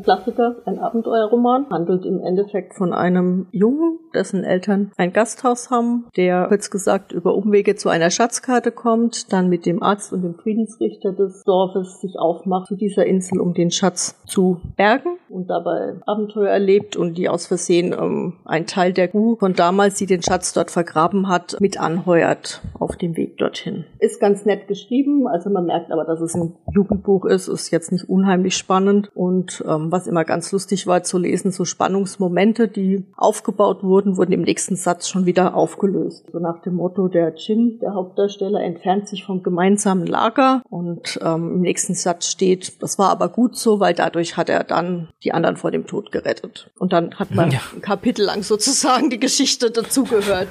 Klassiker, 0.04 0.62
ein 0.64 0.78
Abenteuerroman. 0.78 1.68
Handelt 1.70 2.04
im 2.04 2.20
Endeffekt 2.20 2.74
von 2.74 2.92
einem 2.92 3.48
Jungen, 3.50 3.97
dessen 4.14 4.44
Eltern 4.44 4.92
ein 4.96 5.12
Gasthaus 5.12 5.70
haben, 5.70 6.06
der 6.16 6.46
kurz 6.48 6.70
gesagt 6.70 7.12
über 7.12 7.34
Umwege 7.34 7.76
zu 7.76 7.88
einer 7.88 8.10
Schatzkarte 8.10 8.72
kommt, 8.72 9.32
dann 9.32 9.48
mit 9.48 9.66
dem 9.66 9.82
Arzt 9.82 10.12
und 10.12 10.22
dem 10.22 10.34
Friedensrichter 10.34 11.12
des 11.12 11.44
Dorfes 11.44 12.00
sich 12.00 12.18
aufmacht 12.18 12.68
zu 12.68 12.76
dieser 12.76 13.06
Insel, 13.06 13.40
um 13.40 13.54
den 13.54 13.70
Schatz 13.70 14.16
zu 14.26 14.60
bergen 14.76 15.18
und 15.28 15.48
dabei 15.48 15.94
Abenteuer 16.06 16.48
erlebt 16.48 16.96
und 16.96 17.18
die 17.18 17.28
aus 17.28 17.46
Versehen 17.46 17.92
ähm, 17.92 18.34
ein 18.44 18.66
Teil 18.66 18.92
der 18.92 19.08
Gu 19.08 19.36
von 19.36 19.54
damals, 19.54 19.96
die 19.96 20.06
den 20.06 20.22
Schatz 20.22 20.52
dort 20.52 20.70
vergraben 20.70 21.28
hat, 21.28 21.56
mit 21.60 21.80
anheuert 21.80 22.62
auf 22.78 22.96
dem 22.96 23.16
Weg 23.16 23.38
dorthin. 23.38 23.84
Ist 23.98 24.20
ganz 24.20 24.44
nett 24.44 24.68
geschrieben, 24.68 25.26
also 25.26 25.50
man 25.50 25.66
merkt 25.66 25.90
aber, 25.90 26.04
dass 26.04 26.20
es 26.20 26.34
ein 26.34 26.54
Jugendbuch 26.72 27.24
ist, 27.24 27.48
ist 27.48 27.70
jetzt 27.70 27.92
nicht 27.92 28.08
unheimlich 28.08 28.56
spannend 28.56 29.10
und 29.14 29.62
ähm, 29.66 29.90
was 29.92 30.06
immer 30.06 30.24
ganz 30.24 30.52
lustig 30.52 30.86
war 30.86 31.02
zu 31.02 31.18
lesen, 31.18 31.50
so 31.50 31.64
Spannungsmomente, 31.64 32.68
die 32.68 33.04
aufgebaut 33.16 33.82
wurden, 33.82 33.97
wurden 34.06 34.32
im 34.32 34.42
nächsten 34.42 34.76
Satz 34.76 35.08
schon 35.08 35.26
wieder 35.26 35.54
aufgelöst. 35.54 36.24
So 36.32 36.38
nach 36.38 36.62
dem 36.62 36.74
Motto, 36.74 37.08
der 37.08 37.34
Jin, 37.34 37.78
der 37.80 37.94
Hauptdarsteller, 37.94 38.60
entfernt 38.62 39.08
sich 39.08 39.24
vom 39.24 39.42
gemeinsamen 39.42 40.06
Lager 40.06 40.62
und 40.68 41.18
ähm, 41.22 41.54
im 41.54 41.60
nächsten 41.60 41.94
Satz 41.94 42.28
steht, 42.28 42.82
das 42.82 42.98
war 42.98 43.10
aber 43.10 43.28
gut 43.28 43.56
so, 43.56 43.80
weil 43.80 43.94
dadurch 43.94 44.36
hat 44.36 44.48
er 44.48 44.64
dann 44.64 45.08
die 45.24 45.32
anderen 45.32 45.56
vor 45.56 45.70
dem 45.70 45.86
Tod 45.86 46.12
gerettet. 46.12 46.70
Und 46.78 46.92
dann 46.92 47.14
hat 47.16 47.34
man 47.34 47.50
ja. 47.50 47.60
ein 47.74 47.82
Kapitel 47.82 48.24
lang 48.24 48.42
sozusagen 48.42 49.10
die 49.10 49.20
Geschichte 49.20 49.70
dazugehört. 49.70 50.48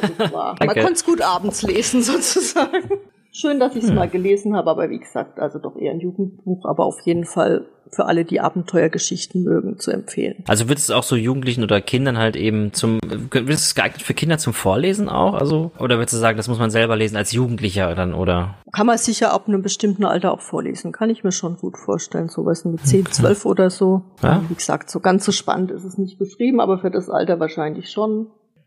Also 0.00 0.14
man 0.34 0.68
konnte 0.68 0.92
es 0.92 1.04
gut 1.04 1.22
abends 1.22 1.62
lesen 1.62 2.02
sozusagen. 2.02 2.90
Schön, 3.40 3.60
dass 3.60 3.76
ich 3.76 3.84
es 3.84 3.90
hm. 3.90 3.94
mal 3.94 4.08
gelesen 4.08 4.56
habe, 4.56 4.68
aber 4.68 4.90
wie 4.90 4.98
gesagt, 4.98 5.38
also 5.38 5.60
doch 5.60 5.76
eher 5.76 5.92
ein 5.92 6.00
Jugendbuch, 6.00 6.64
aber 6.64 6.84
auf 6.84 7.00
jeden 7.04 7.24
Fall 7.24 7.66
für 7.92 8.06
alle, 8.06 8.24
die 8.24 8.40
Abenteuergeschichten 8.40 9.44
mögen, 9.44 9.78
zu 9.78 9.92
empfehlen. 9.92 10.42
Also 10.48 10.68
wird 10.68 10.78
es 10.78 10.90
auch 10.90 11.04
so 11.04 11.14
Jugendlichen 11.14 11.62
oder 11.62 11.80
Kindern 11.80 12.18
halt 12.18 12.34
eben 12.34 12.72
zum, 12.72 12.98
wird 13.00 13.48
es 13.48 13.76
geeignet 13.76 14.02
für 14.02 14.12
Kinder 14.12 14.38
zum 14.38 14.52
Vorlesen 14.52 15.08
auch? 15.08 15.34
Also, 15.34 15.70
oder 15.78 15.98
würdest 15.98 16.14
du 16.14 16.18
sagen, 16.18 16.36
das 16.36 16.48
muss 16.48 16.58
man 16.58 16.70
selber 16.70 16.96
lesen 16.96 17.16
als 17.16 17.32
Jugendlicher 17.32 17.94
dann, 17.94 18.12
oder? 18.12 18.56
Kann 18.72 18.86
man 18.86 18.98
sicher 18.98 19.32
ab 19.32 19.48
einem 19.48 19.62
bestimmten 19.62 20.04
Alter 20.04 20.32
auch 20.32 20.40
vorlesen. 20.40 20.92
Kann 20.92 21.08
ich 21.08 21.22
mir 21.24 21.32
schon 21.32 21.56
gut 21.56 21.78
vorstellen. 21.78 22.28
Sowas 22.28 22.64
mit 22.64 22.84
10, 22.84 23.06
12 23.06 23.46
oder 23.46 23.70
so. 23.70 24.02
Ja? 24.22 24.42
Wie 24.48 24.54
gesagt, 24.54 24.90
so 24.90 25.00
ganz 25.00 25.24
so 25.24 25.32
spannend 25.32 25.70
ist 25.70 25.84
es 25.84 25.96
nicht 25.96 26.18
beschrieben, 26.18 26.60
aber 26.60 26.78
für 26.80 26.90
das 26.90 27.08
Alter 27.08 27.40
wahrscheinlich 27.40 27.90
schon. 27.90 28.26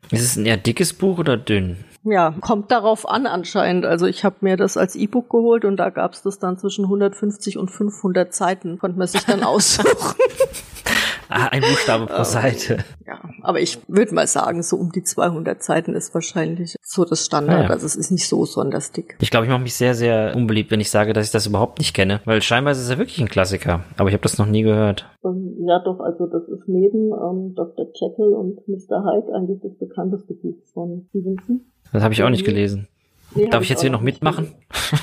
Ist 0.09 0.23
es 0.23 0.35
ein 0.35 0.45
eher 0.45 0.57
dickes 0.57 0.93
Buch 0.93 1.19
oder 1.19 1.37
dünn? 1.37 1.77
Ja, 2.03 2.33
kommt 2.41 2.71
darauf 2.71 3.07
an 3.07 3.27
anscheinend. 3.27 3.85
Also 3.85 4.07
ich 4.07 4.25
habe 4.25 4.37
mir 4.41 4.57
das 4.57 4.75
als 4.75 4.95
E-Book 4.95 5.29
geholt 5.29 5.65
und 5.65 5.77
da 5.77 5.89
gab 5.89 6.13
es 6.13 6.23
das 6.23 6.39
dann 6.39 6.57
zwischen 6.57 6.85
150 6.85 7.57
und 7.59 7.69
500 7.69 8.33
Seiten. 8.33 8.79
Konnte 8.79 8.97
man 8.97 9.07
sich 9.07 9.23
dann 9.23 9.43
aussuchen. 9.43 10.15
Ah, 11.31 11.47
ein 11.47 11.61
Buchstabe 11.61 12.05
pro 12.05 12.17
ähm, 12.17 12.23
Seite. 12.23 12.77
Ja, 13.05 13.19
aber 13.41 13.59
ich 13.59 13.79
würde 13.87 14.13
mal 14.13 14.27
sagen, 14.27 14.63
so 14.63 14.77
um 14.77 14.91
die 14.91 15.03
200 15.03 15.63
Seiten 15.63 15.95
ist 15.95 16.13
wahrscheinlich 16.13 16.75
so 16.81 17.05
das 17.05 17.25
Standard. 17.25 17.63
Ja. 17.63 17.69
Also 17.69 17.85
es 17.85 17.95
ist 17.95 18.11
nicht 18.11 18.27
so 18.27 18.41
besonders 18.41 18.91
dick. 18.91 19.15
Ich 19.19 19.31
glaube, 19.31 19.45
ich 19.45 19.51
mache 19.51 19.61
mich 19.61 19.75
sehr, 19.75 19.95
sehr 19.95 20.35
unbeliebt, 20.35 20.71
wenn 20.71 20.79
ich 20.79 20.91
sage, 20.91 21.13
dass 21.13 21.25
ich 21.25 21.31
das 21.31 21.47
überhaupt 21.47 21.79
nicht 21.79 21.93
kenne. 21.93 22.21
Weil 22.25 22.41
scheinbar 22.41 22.73
ist 22.73 22.79
es 22.79 22.89
ja 22.89 22.97
wirklich 22.97 23.19
ein 23.19 23.29
Klassiker. 23.29 23.83
Aber 23.97 24.09
ich 24.09 24.13
habe 24.13 24.23
das 24.23 24.37
noch 24.37 24.45
nie 24.45 24.63
gehört. 24.63 25.09
Ähm, 25.25 25.55
ja, 25.67 25.79
doch, 25.79 25.99
also 25.99 26.27
das 26.27 26.43
ist 26.49 26.67
neben 26.67 27.11
ähm, 27.11 27.55
Dr. 27.55 27.87
Jekyll 27.93 28.33
und 28.33 28.67
Mr. 28.67 29.03
Hyde 29.03 29.33
eigentlich 29.35 29.59
das 29.61 29.77
bekannteste 29.77 30.33
Buch 30.33 30.57
von 30.73 31.05
Stevenson. 31.09 31.61
Das 31.93 32.03
habe 32.03 32.13
ich 32.13 32.23
auch 32.23 32.29
nicht 32.29 32.45
gelesen. 32.45 32.87
Nee, 33.33 33.47
darf 33.47 33.63
ich 33.63 33.69
jetzt 33.69 33.81
hier 33.81 33.89
noch 33.89 34.01
mitmachen? 34.01 34.53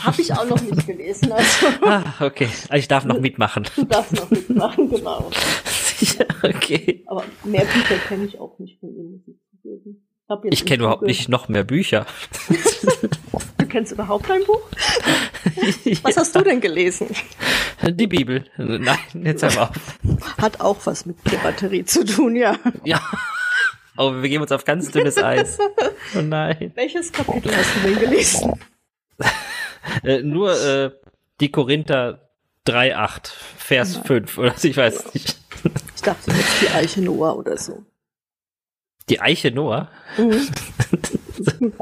Habe 0.04 0.20
ich 0.20 0.32
auch 0.32 0.46
noch 0.46 0.60
nicht 0.60 0.86
gelesen. 0.86 1.32
Also. 1.38 1.66
ah, 1.82 2.02
okay. 2.20 2.48
Also 2.68 2.80
ich 2.80 2.88
darf 2.88 3.04
noch 3.04 3.20
mitmachen. 3.20 3.64
Du 3.76 3.84
darfst 3.84 4.14
noch 4.14 4.30
mitmachen, 4.30 4.90
genau. 4.90 5.30
ja, 6.18 6.26
okay. 6.42 7.04
Aber 7.06 7.24
mehr 7.44 7.64
Bücher 7.64 7.96
kenne 8.06 8.26
ich 8.26 8.38
auch 8.38 8.58
nicht 8.58 8.78
von 8.80 8.90
ihm, 8.90 9.12
muss 9.12 9.28
ich 9.28 9.36
zugeben. 9.50 10.04
Ich, 10.44 10.60
ich 10.60 10.66
kenne 10.66 10.82
überhaupt 10.82 11.02
nicht 11.02 11.28
noch 11.30 11.48
mehr 11.48 11.64
Bücher. 11.64 12.06
du 13.58 13.66
kennst 13.66 13.92
überhaupt 13.92 14.26
kein 14.26 14.44
Buch? 14.44 14.60
Was 16.02 16.18
hast 16.18 16.36
du 16.36 16.42
denn 16.42 16.60
gelesen? 16.60 17.08
Die 17.82 18.06
Bibel. 18.06 18.44
Nein, 18.58 18.98
jetzt 19.24 19.42
aber 19.42 19.70
auf. 19.70 19.98
Hat 20.36 20.60
auch 20.60 20.84
was 20.84 21.06
mit 21.06 21.22
Piraterie 21.24 21.84
zu 21.84 22.04
tun, 22.04 22.36
ja. 22.36 22.58
Ja. 22.84 23.00
Oh, 23.96 24.12
wir 24.12 24.28
geben 24.28 24.42
uns 24.42 24.52
auf 24.52 24.64
ganz 24.64 24.90
dünnes 24.90 25.16
Eis. 25.16 25.58
Oh 26.14 26.20
nein. 26.20 26.72
Welches 26.74 27.10
Kapitel 27.10 27.54
hast 27.56 27.76
du 27.76 27.88
denn 27.88 27.98
gelesen? 27.98 28.60
äh, 30.04 30.22
nur 30.22 30.52
äh, 30.60 30.90
die 31.40 31.50
Korinther 31.50 32.28
3,8, 32.66 33.32
Vers 33.56 33.98
oh 34.00 34.06
5 34.06 34.38
oder 34.38 34.54
so, 34.56 34.68
ich 34.68 34.76
weiß 34.76 35.14
nicht. 35.14 35.38
Ich 35.94 36.02
dachte 36.02 36.30
jetzt 36.30 36.62
die 36.62 36.68
Eiche 36.68 37.02
Noah 37.02 37.36
oder 37.36 37.56
so. 37.56 37.84
Die 39.08 39.20
Eiche 39.20 39.50
Noah? 39.50 39.88
Mhm. 40.16 40.48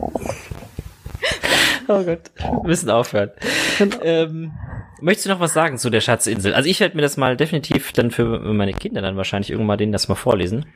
oh 1.89 2.03
Gott, 2.05 2.31
wir 2.37 2.63
müssen 2.65 2.91
aufhören. 2.91 3.31
Genau. 3.79 3.97
Ähm, 4.03 4.53
möchtest 5.01 5.27
du 5.27 5.31
noch 5.31 5.41
was 5.41 5.53
sagen 5.53 5.79
zu 5.79 5.91
der 5.91 6.01
Schatzinsel? 6.01 6.55
Also 6.55 6.69
ich 6.69 6.81
werde 6.81 6.97
mir 6.97 7.03
das 7.03 7.17
mal 7.17 7.37
definitiv 7.37 7.93
dann 7.93 8.11
für 8.11 8.41
meine 8.41 8.73
Kinder 8.73 9.03
dann 9.03 9.17
wahrscheinlich 9.17 9.51
irgendwann 9.51 9.79
denen 9.79 9.93
das 9.93 10.09
mal 10.09 10.15
vorlesen. 10.15 10.67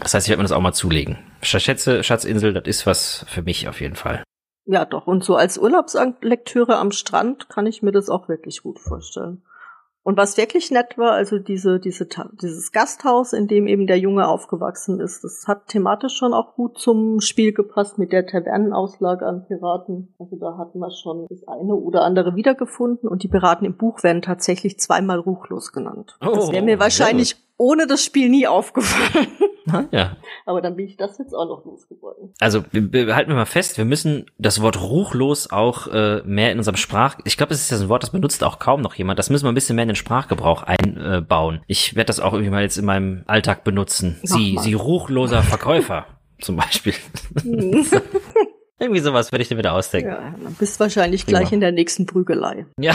Das 0.00 0.12
heißt, 0.12 0.26
ich 0.26 0.30
werde 0.30 0.40
mir 0.40 0.44
das 0.44 0.52
auch 0.52 0.60
mal 0.60 0.72
zulegen. 0.72 1.18
Schätze, 1.42 2.02
Schatzinsel, 2.02 2.52
das 2.52 2.64
ist 2.66 2.86
was 2.86 3.24
für 3.28 3.42
mich 3.42 3.68
auf 3.68 3.80
jeden 3.80 3.96
Fall. 3.96 4.22
Ja, 4.66 4.84
doch. 4.84 5.06
Und 5.06 5.24
so 5.24 5.36
als 5.36 5.58
Urlaubslektüre 5.58 6.76
am 6.76 6.90
Strand 6.90 7.48
kann 7.48 7.66
ich 7.66 7.82
mir 7.82 7.92
das 7.92 8.10
auch 8.10 8.28
wirklich 8.28 8.62
gut 8.62 8.80
vorstellen. 8.80 9.42
Und 10.06 10.16
was 10.16 10.36
wirklich 10.36 10.70
nett 10.70 10.98
war, 10.98 11.14
also 11.14 11.40
diese, 11.40 11.80
diese, 11.80 12.06
dieses 12.40 12.70
Gasthaus, 12.70 13.32
in 13.32 13.48
dem 13.48 13.66
eben 13.66 13.88
der 13.88 13.98
Junge 13.98 14.28
aufgewachsen 14.28 15.00
ist, 15.00 15.24
das 15.24 15.48
hat 15.48 15.66
thematisch 15.66 16.14
schon 16.14 16.32
auch 16.32 16.54
gut 16.54 16.78
zum 16.78 17.20
Spiel 17.20 17.52
gepasst 17.52 17.98
mit 17.98 18.12
der 18.12 18.24
Tavernenauslage 18.24 19.26
an 19.26 19.44
Piraten. 19.48 20.14
Also 20.20 20.36
da 20.36 20.58
hatten 20.58 20.78
wir 20.78 20.92
schon 20.92 21.26
das 21.28 21.48
eine 21.48 21.74
oder 21.74 22.04
andere 22.04 22.36
wiedergefunden 22.36 23.08
und 23.08 23.24
die 23.24 23.28
Piraten 23.28 23.66
im 23.66 23.76
Buch 23.76 24.04
werden 24.04 24.22
tatsächlich 24.22 24.78
zweimal 24.78 25.18
ruchlos 25.18 25.72
genannt. 25.72 26.16
Oh, 26.24 26.36
das 26.36 26.52
wäre 26.52 26.64
mir 26.64 26.78
wahrscheinlich 26.78 27.34
ohne 27.56 27.88
das 27.88 28.04
Spiel 28.04 28.28
nie 28.28 28.46
aufgefallen. 28.46 29.26
ja. 29.90 30.16
Aber 30.44 30.60
dann 30.60 30.76
bin 30.76 30.86
ich 30.86 30.96
das 30.96 31.18
jetzt 31.18 31.34
auch 31.34 31.46
noch 31.46 31.64
losgeworden. 31.64 32.32
Also 32.40 32.64
wir, 32.70 33.14
halten 33.14 33.30
wir 33.30 33.36
mal 33.36 33.46
fest, 33.46 33.78
wir 33.78 33.84
müssen 33.84 34.26
das 34.38 34.62
Wort 34.62 34.80
ruchlos 34.80 35.50
auch 35.50 35.86
äh, 35.88 36.22
mehr 36.24 36.52
in 36.52 36.58
unserem 36.58 36.76
Sprach. 36.76 37.18
Ich 37.24 37.36
glaube, 37.36 37.50
das 37.50 37.60
ist 37.60 37.70
ja 37.70 37.78
ein 37.78 37.88
Wort, 37.88 38.02
das 38.02 38.10
benutzt 38.10 38.44
auch 38.44 38.58
kaum 38.58 38.80
noch 38.80 38.94
jemand. 38.94 39.18
Das 39.18 39.30
müssen 39.30 39.44
wir 39.44 39.52
ein 39.52 39.54
bisschen 39.54 39.76
mehr 39.76 39.84
in 39.84 39.90
den 39.90 39.96
Sprachgebrauch 39.96 40.62
einbauen. 40.62 41.62
Ich 41.66 41.96
werde 41.96 42.06
das 42.06 42.20
auch 42.20 42.32
irgendwie 42.32 42.50
mal 42.50 42.62
jetzt 42.62 42.78
in 42.78 42.84
meinem 42.84 43.22
Alltag 43.26 43.64
benutzen. 43.64 44.18
Sie, 44.22 44.58
sie 44.60 44.74
ruchloser 44.74 45.42
Verkäufer 45.42 46.06
zum 46.40 46.56
Beispiel. 46.56 46.94
Irgendwie 48.78 49.00
sowas 49.00 49.32
werde 49.32 49.42
ich 49.42 49.48
dir 49.48 49.56
wieder 49.56 49.72
ausdenken. 49.72 50.10
Ja, 50.10 50.34
dann 50.42 50.54
bist 50.54 50.78
wahrscheinlich 50.80 51.24
gleich 51.24 51.48
ja. 51.48 51.54
in 51.54 51.60
der 51.60 51.72
nächsten 51.72 52.04
Prügelei. 52.04 52.66
Ja, 52.78 52.94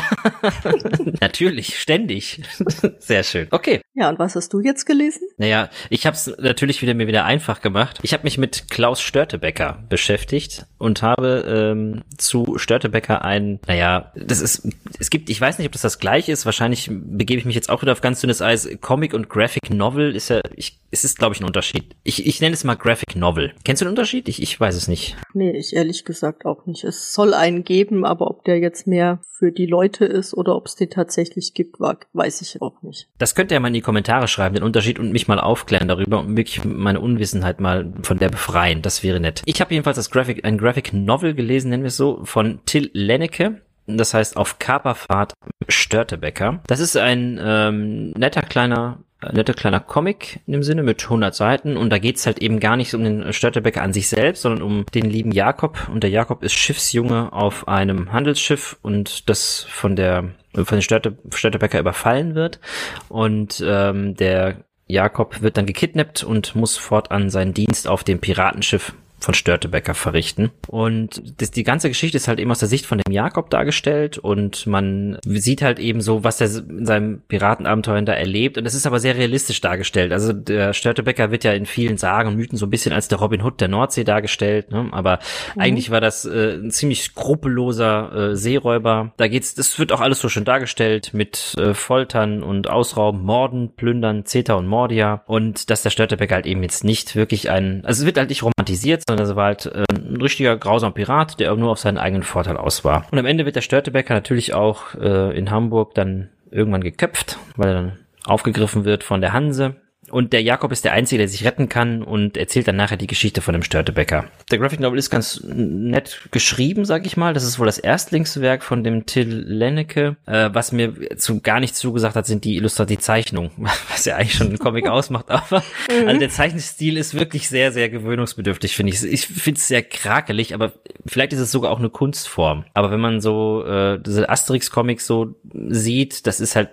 natürlich, 1.21 1.79
ständig. 1.79 2.43
Sehr 2.99 3.23
schön. 3.23 3.47
Okay. 3.49 3.81
Ja, 3.95 4.09
und 4.09 4.19
was 4.19 4.35
hast 4.35 4.53
du 4.53 4.59
jetzt 4.59 4.85
gelesen? 4.85 5.27
Naja, 5.37 5.69
ich 5.89 6.05
habe 6.05 6.15
es 6.15 6.31
natürlich 6.37 6.83
wieder 6.83 6.93
mir 6.93 7.07
wieder 7.07 7.25
einfach 7.25 7.61
gemacht. 7.61 7.97
Ich 8.03 8.13
habe 8.13 8.23
mich 8.23 8.37
mit 8.37 8.69
Klaus 8.69 9.01
Störtebecker 9.01 9.83
beschäftigt 9.89 10.67
und 10.77 11.01
habe 11.01 11.45
ähm, 11.47 12.03
zu 12.15 12.57
Störtebecker 12.57 13.25
ein, 13.25 13.59
naja, 13.67 14.11
das 14.15 14.39
ist, 14.39 14.69
es 14.99 15.09
gibt, 15.09 15.31
ich 15.31 15.41
weiß 15.41 15.57
nicht, 15.57 15.65
ob 15.65 15.73
das 15.73 15.81
das 15.81 15.97
gleiche 15.97 16.31
ist. 16.31 16.45
Wahrscheinlich 16.45 16.91
begebe 16.91 17.39
ich 17.39 17.45
mich 17.45 17.55
jetzt 17.55 17.69
auch 17.69 17.81
wieder 17.81 17.91
auf 17.91 18.01
ganz 18.01 18.21
dünnes 18.21 18.41
Eis. 18.43 18.69
Comic 18.81 19.15
und 19.15 19.29
Graphic 19.29 19.71
Novel 19.71 20.15
ist 20.15 20.29
ja, 20.29 20.41
ich, 20.55 20.79
es 20.91 21.03
ist 21.03 21.17
glaube 21.17 21.33
ich 21.33 21.41
ein 21.41 21.45
Unterschied. 21.45 21.95
Ich, 22.03 22.27
ich 22.27 22.39
nenne 22.39 22.53
es 22.53 22.63
mal 22.63 22.75
Graphic 22.75 23.15
Novel. 23.15 23.53
Kennst 23.63 23.81
du 23.81 23.85
den 23.85 23.89
Unterschied? 23.89 24.29
Ich, 24.29 24.41
ich 24.41 24.59
weiß 24.59 24.75
es 24.75 24.87
nicht. 24.87 25.17
Nee, 25.33 25.57
ich 25.57 25.70
ich 25.71 25.77
ehrlich 25.77 26.05
gesagt 26.05 26.45
auch 26.45 26.65
nicht. 26.65 26.83
Es 26.83 27.13
soll 27.13 27.33
einen 27.33 27.63
geben, 27.63 28.05
aber 28.05 28.27
ob 28.27 28.43
der 28.43 28.59
jetzt 28.59 28.87
mehr 28.87 29.19
für 29.23 29.51
die 29.51 29.65
Leute 29.65 30.05
ist 30.05 30.33
oder 30.33 30.55
ob 30.55 30.67
es 30.67 30.75
den 30.75 30.89
tatsächlich 30.89 31.53
gibt, 31.53 31.79
weiß 31.79 32.41
ich 32.41 32.61
auch 32.61 32.81
nicht. 32.81 33.07
Das 33.17 33.35
könnt 33.35 33.51
ihr 33.51 33.55
ja 33.55 33.59
mal 33.59 33.69
in 33.69 33.73
die 33.73 33.81
Kommentare 33.81 34.27
schreiben, 34.27 34.55
den 34.55 34.63
Unterschied 34.63 34.99
und 34.99 35.11
mich 35.11 35.27
mal 35.27 35.39
aufklären 35.39 35.87
darüber 35.87 36.19
und 36.19 36.37
wirklich 36.37 36.63
meine 36.63 36.99
Unwissenheit 36.99 37.59
mal 37.59 37.91
von 38.03 38.19
der 38.19 38.29
befreien. 38.29 38.81
Das 38.81 39.03
wäre 39.03 39.19
nett. 39.19 39.41
Ich 39.45 39.61
habe 39.61 39.73
jedenfalls 39.73 39.97
das 39.97 40.11
Graphic, 40.11 40.45
ein 40.45 40.57
Graphic 40.57 40.93
Novel 40.93 41.33
gelesen, 41.33 41.69
nennen 41.69 41.83
wir 41.83 41.87
es 41.87 41.97
so, 41.97 42.21
von 42.23 42.59
Till 42.65 42.89
Lennecke. 42.93 43.61
Das 43.87 44.13
heißt 44.13 44.37
auf 44.37 44.59
Kaperfahrt 44.59 45.33
Störtebecker. 45.67 46.61
Das 46.67 46.79
ist 46.79 46.95
ein 46.97 47.39
ähm, 47.43 48.11
netter 48.11 48.41
kleiner 48.41 48.99
netter 49.31 49.53
kleiner 49.53 49.79
Comic 49.79 50.39
in 50.47 50.53
dem 50.53 50.63
Sinne 50.63 50.83
mit 50.83 51.03
100 51.03 51.33
Seiten. 51.33 51.77
Und 51.77 51.89
da 51.89 51.99
geht's 51.99 52.25
halt 52.25 52.39
eben 52.39 52.59
gar 52.59 52.75
nicht 52.75 52.93
um 52.93 53.03
den 53.03 53.33
Störtebecker 53.33 53.81
an 53.81 53.93
sich 53.93 54.09
selbst, 54.09 54.41
sondern 54.41 54.61
um 54.61 54.85
den 54.93 55.09
lieben 55.09 55.31
Jakob. 55.31 55.89
Und 55.91 56.03
der 56.03 56.09
Jakob 56.09 56.43
ist 56.43 56.53
Schiffsjunge 56.53 57.33
auf 57.33 57.67
einem 57.67 58.11
Handelsschiff 58.11 58.77
und 58.81 59.29
das 59.29 59.65
von 59.69 59.95
der 59.95 60.31
von 60.53 60.77
den 60.77 60.81
Störte, 60.81 61.17
Störtebecker 61.33 61.79
überfallen 61.79 62.35
wird. 62.35 62.59
Und 63.07 63.63
ähm, 63.65 64.15
der 64.15 64.57
Jakob 64.87 65.41
wird 65.41 65.57
dann 65.57 65.65
gekidnappt 65.65 66.23
und 66.23 66.55
muss 66.55 66.75
fortan 66.77 67.29
seinen 67.29 67.53
Dienst 67.53 67.87
auf 67.87 68.03
dem 68.03 68.19
Piratenschiff 68.19 68.93
von 69.21 69.33
Störtebecker 69.33 69.93
verrichten. 69.93 70.51
Und 70.67 71.21
das, 71.39 71.51
die 71.51 71.63
ganze 71.63 71.87
Geschichte 71.87 72.17
ist 72.17 72.27
halt 72.27 72.39
eben 72.39 72.51
aus 72.51 72.59
der 72.59 72.67
Sicht 72.67 72.85
von 72.85 72.97
dem 72.97 73.13
Jakob 73.13 73.49
dargestellt 73.49 74.17
und 74.17 74.67
man 74.67 75.17
sieht 75.23 75.61
halt 75.61 75.79
eben 75.79 76.01
so, 76.01 76.23
was 76.23 76.41
er 76.41 76.47
in 76.47 76.85
seinem 76.85 77.21
Piratenabenteuer 77.27 78.01
da 78.01 78.13
erlebt. 78.13 78.57
Und 78.57 78.65
es 78.65 78.73
ist 78.73 78.87
aber 78.87 78.99
sehr 78.99 79.15
realistisch 79.15 79.61
dargestellt. 79.61 80.11
Also 80.11 80.33
der 80.33 80.73
Störtebecker 80.73 81.31
wird 81.31 81.43
ja 81.43 81.53
in 81.53 81.65
vielen 81.65 81.97
Sagen 81.97 82.29
und 82.29 82.35
Mythen 82.35 82.57
so 82.57 82.65
ein 82.65 82.69
bisschen 82.69 82.93
als 82.93 83.07
der 83.07 83.19
Robin 83.19 83.43
Hood 83.43 83.61
der 83.61 83.67
Nordsee 83.67 84.03
dargestellt. 84.03 84.71
Ne? 84.71 84.89
Aber 84.91 85.19
mhm. 85.55 85.61
eigentlich 85.61 85.91
war 85.91 86.01
das 86.01 86.25
äh, 86.25 86.55
ein 86.55 86.71
ziemlich 86.71 87.03
skrupelloser 87.03 88.31
äh, 88.31 88.35
Seeräuber. 88.35 89.13
Da 89.17 89.27
geht's, 89.27 89.53
das 89.53 89.77
wird 89.77 89.91
auch 89.91 90.01
alles 90.01 90.19
so 90.19 90.29
schön 90.29 90.45
dargestellt 90.45 91.13
mit 91.13 91.55
äh, 91.57 91.73
Foltern 91.73 92.43
und 92.43 92.69
Ausrauben, 92.69 93.23
Morden, 93.23 93.73
Plündern, 93.75 94.25
Zeta 94.25 94.55
und 94.55 94.67
Mordia. 94.67 95.23
Und 95.27 95.69
dass 95.69 95.83
der 95.83 95.89
Störtebecker 95.89 96.35
halt 96.35 96.45
eben 96.45 96.63
jetzt 96.63 96.83
nicht 96.83 97.15
wirklich 97.15 97.49
ein, 97.49 97.85
also 97.85 98.01
es 98.01 98.05
wird 98.05 98.17
halt 98.17 98.29
nicht 98.29 98.43
romantisiert, 98.43 99.03
sondern 99.11 99.29
er 99.29 99.35
war 99.35 99.45
halt 99.45 99.65
äh, 99.65 99.83
ein 99.91 100.21
richtiger 100.21 100.57
grausamer 100.57 100.93
Pirat, 100.93 101.39
der 101.39 101.55
nur 101.55 101.71
auf 101.71 101.79
seinen 101.79 101.97
eigenen 101.97 102.23
Vorteil 102.23 102.57
aus 102.57 102.83
war. 102.83 103.05
Und 103.11 103.19
am 103.19 103.25
Ende 103.25 103.45
wird 103.45 103.55
der 103.55 103.61
Störtebecker 103.61 104.13
natürlich 104.13 104.53
auch 104.53 104.95
äh, 104.95 105.37
in 105.37 105.51
Hamburg 105.51 105.93
dann 105.93 106.29
irgendwann 106.49 106.81
geköpft, 106.81 107.37
weil 107.55 107.69
er 107.69 107.73
dann 107.73 107.99
aufgegriffen 108.25 108.85
wird 108.85 109.03
von 109.03 109.21
der 109.21 109.33
Hanse 109.33 109.75
und 110.11 110.33
der 110.33 110.41
Jakob 110.41 110.71
ist 110.71 110.85
der 110.85 110.93
Einzige, 110.93 111.19
der 111.19 111.27
sich 111.27 111.45
retten 111.45 111.69
kann 111.69 112.03
und 112.03 112.37
erzählt 112.37 112.67
dann 112.67 112.75
nachher 112.75 112.97
die 112.97 113.07
Geschichte 113.07 113.41
von 113.41 113.53
dem 113.53 113.63
Störtebecker. 113.63 114.25
Der 114.51 114.59
Graphic 114.59 114.79
Novel 114.79 114.99
ist 114.99 115.09
ganz 115.09 115.41
nett 115.43 116.21
geschrieben, 116.31 116.85
sag 116.85 117.05
ich 117.05 117.17
mal. 117.17 117.33
Das 117.33 117.43
ist 117.43 117.59
wohl 117.59 117.65
das 117.65 117.77
Erstlingswerk 117.77 118.63
von 118.63 118.83
dem 118.83 119.05
Till 119.05 119.29
Lennecke. 119.47 120.17
Äh, 120.25 120.49
was 120.53 120.71
mir 120.71 121.17
zu 121.17 121.41
gar 121.41 121.59
nicht 121.59 121.75
zugesagt 121.75 122.15
hat, 122.15 122.25
sind 122.25 122.43
die 122.43 122.57
Illustrationen, 122.57 122.97
die 122.97 123.03
Zeichnung, 123.03 123.51
was 123.89 124.05
ja 124.05 124.15
eigentlich 124.15 124.35
schon 124.35 124.49
ein 124.49 124.59
Comic 124.59 124.87
ausmacht. 124.89 125.29
Aber 125.29 125.63
mhm. 125.89 126.07
also 126.07 126.19
der 126.19 126.29
Zeichenstil 126.29 126.97
ist 126.97 127.13
wirklich 127.13 127.47
sehr, 127.49 127.71
sehr 127.71 127.89
gewöhnungsbedürftig, 127.89 128.75
finde 128.75 128.93
ich. 128.93 129.03
Ich 129.03 129.27
finde 129.27 129.57
es 129.57 129.67
sehr 129.67 129.83
krakelig, 129.83 130.53
aber 130.53 130.73
vielleicht 131.05 131.33
ist 131.33 131.39
es 131.39 131.51
sogar 131.51 131.71
auch 131.71 131.79
eine 131.79 131.89
Kunstform. 131.89 132.65
Aber 132.73 132.91
wenn 132.91 132.99
man 132.99 133.21
so 133.21 133.63
äh, 133.65 133.99
diese 133.99 134.29
Asterix-Comics 134.29 135.05
so 135.05 135.35
sieht, 135.69 136.27
das 136.27 136.39
ist 136.39 136.55
halt 136.55 136.69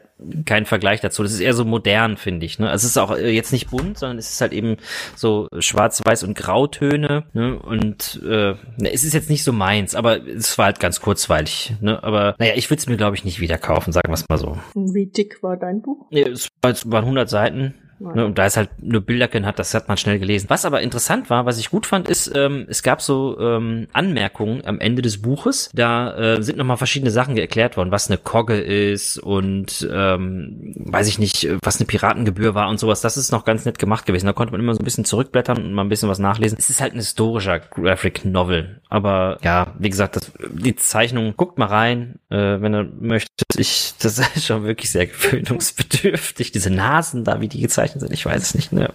kein 0.46 0.66
Vergleich 0.66 1.00
dazu. 1.00 1.22
Das 1.22 1.32
ist 1.32 1.40
eher 1.40 1.54
so 1.54 1.64
modern, 1.64 2.16
finde 2.16 2.46
ich. 2.46 2.58
Ne? 2.58 2.68
Also 2.68 2.84
es 2.84 2.90
ist 2.92 2.96
auch 2.98 3.16
äh, 3.16 3.30
jetzt 3.30 3.52
nicht 3.52 3.70
bunt, 3.70 3.98
sondern 3.98 4.18
es 4.18 4.30
ist 4.30 4.40
halt 4.40 4.52
eben 4.52 4.76
so 5.14 5.48
schwarz-weiß 5.58 6.24
und 6.24 6.36
Grautöne. 6.36 7.24
Ne? 7.32 7.58
Und 7.58 8.20
äh, 8.24 8.54
es 8.84 9.04
ist 9.04 9.14
jetzt 9.14 9.30
nicht 9.30 9.44
so 9.44 9.52
meins, 9.52 9.94
aber 9.94 10.26
es 10.26 10.56
war 10.58 10.66
halt 10.66 10.80
ganz 10.80 11.00
kurzweilig. 11.00 11.74
Ne? 11.80 12.02
Aber 12.02 12.34
naja, 12.38 12.54
ich 12.56 12.70
würde 12.70 12.80
es 12.80 12.86
mir, 12.88 12.96
glaube 12.96 13.16
ich, 13.16 13.24
nicht 13.24 13.40
wieder 13.40 13.58
kaufen, 13.58 13.92
sagen 13.92 14.08
wir 14.08 14.14
es 14.14 14.28
mal 14.28 14.38
so. 14.38 14.58
Wie 14.74 15.06
dick 15.06 15.42
war 15.42 15.56
dein 15.56 15.82
Buch? 15.82 16.06
Nee, 16.10 16.22
es 16.22 16.48
waren 16.62 17.04
100 17.04 17.28
Seiten. 17.28 17.74
Ne, 18.00 18.24
und 18.24 18.38
da 18.38 18.46
es 18.46 18.56
halt 18.56 18.70
nur 18.80 19.00
Bilderken 19.00 19.44
hat, 19.44 19.58
das 19.58 19.74
hat 19.74 19.88
man 19.88 19.96
schnell 19.96 20.18
gelesen. 20.18 20.48
Was 20.48 20.64
aber 20.64 20.82
interessant 20.82 21.30
war, 21.30 21.46
was 21.46 21.58
ich 21.58 21.70
gut 21.70 21.86
fand, 21.86 22.08
ist, 22.08 22.30
ähm, 22.34 22.66
es 22.68 22.82
gab 22.82 23.02
so 23.02 23.38
ähm, 23.40 23.88
Anmerkungen 23.92 24.64
am 24.64 24.78
Ende 24.78 25.02
des 25.02 25.20
Buches. 25.20 25.70
Da 25.74 26.16
äh, 26.16 26.42
sind 26.42 26.58
nochmal 26.58 26.76
verschiedene 26.76 27.10
Sachen 27.10 27.36
erklärt 27.36 27.76
worden, 27.76 27.90
was 27.90 28.08
eine 28.08 28.18
Kogge 28.18 28.60
ist 28.60 29.18
und 29.18 29.88
ähm, 29.92 30.74
weiß 30.76 31.08
ich 31.08 31.18
nicht, 31.18 31.48
was 31.62 31.78
eine 31.78 31.86
Piratengebühr 31.86 32.54
war 32.54 32.68
und 32.68 32.78
sowas. 32.78 33.00
Das 33.00 33.16
ist 33.16 33.32
noch 33.32 33.44
ganz 33.44 33.64
nett 33.64 33.78
gemacht 33.78 34.06
gewesen. 34.06 34.26
Da 34.26 34.32
konnte 34.32 34.52
man 34.52 34.60
immer 34.60 34.74
so 34.74 34.80
ein 34.80 34.84
bisschen 34.84 35.04
zurückblättern 35.04 35.58
und 35.58 35.72
mal 35.72 35.82
ein 35.82 35.88
bisschen 35.88 36.08
was 36.08 36.20
nachlesen. 36.20 36.56
Es 36.58 36.70
ist 36.70 36.80
halt 36.80 36.92
ein 36.92 36.98
historischer 36.98 37.58
Graphic 37.58 38.24
Novel. 38.24 38.80
Aber 38.88 39.38
ja, 39.42 39.74
wie 39.78 39.90
gesagt, 39.90 40.16
das, 40.16 40.32
die 40.50 40.76
Zeichnung, 40.76 41.34
guckt 41.36 41.58
mal 41.58 41.66
rein, 41.66 42.20
äh, 42.30 42.60
wenn 42.60 42.74
ihr 42.74 42.88
möchtet. 43.00 43.28
Ich, 43.56 43.94
das 44.00 44.18
ist 44.36 44.46
schon 44.46 44.62
wirklich 44.64 44.90
sehr 44.90 45.06
gewöhnungsbedürftig. 45.06 46.52
Diese 46.52 46.70
Nasen 46.70 47.24
da, 47.24 47.40
wie 47.40 47.48
die 47.48 47.60
gezeichnet 47.60 47.87
gezeichnet 47.92 48.00
sind. 48.00 48.12
Ich 48.12 48.26
weiß 48.26 48.42
es 48.42 48.54
nicht. 48.54 48.72
Ne? 48.72 48.92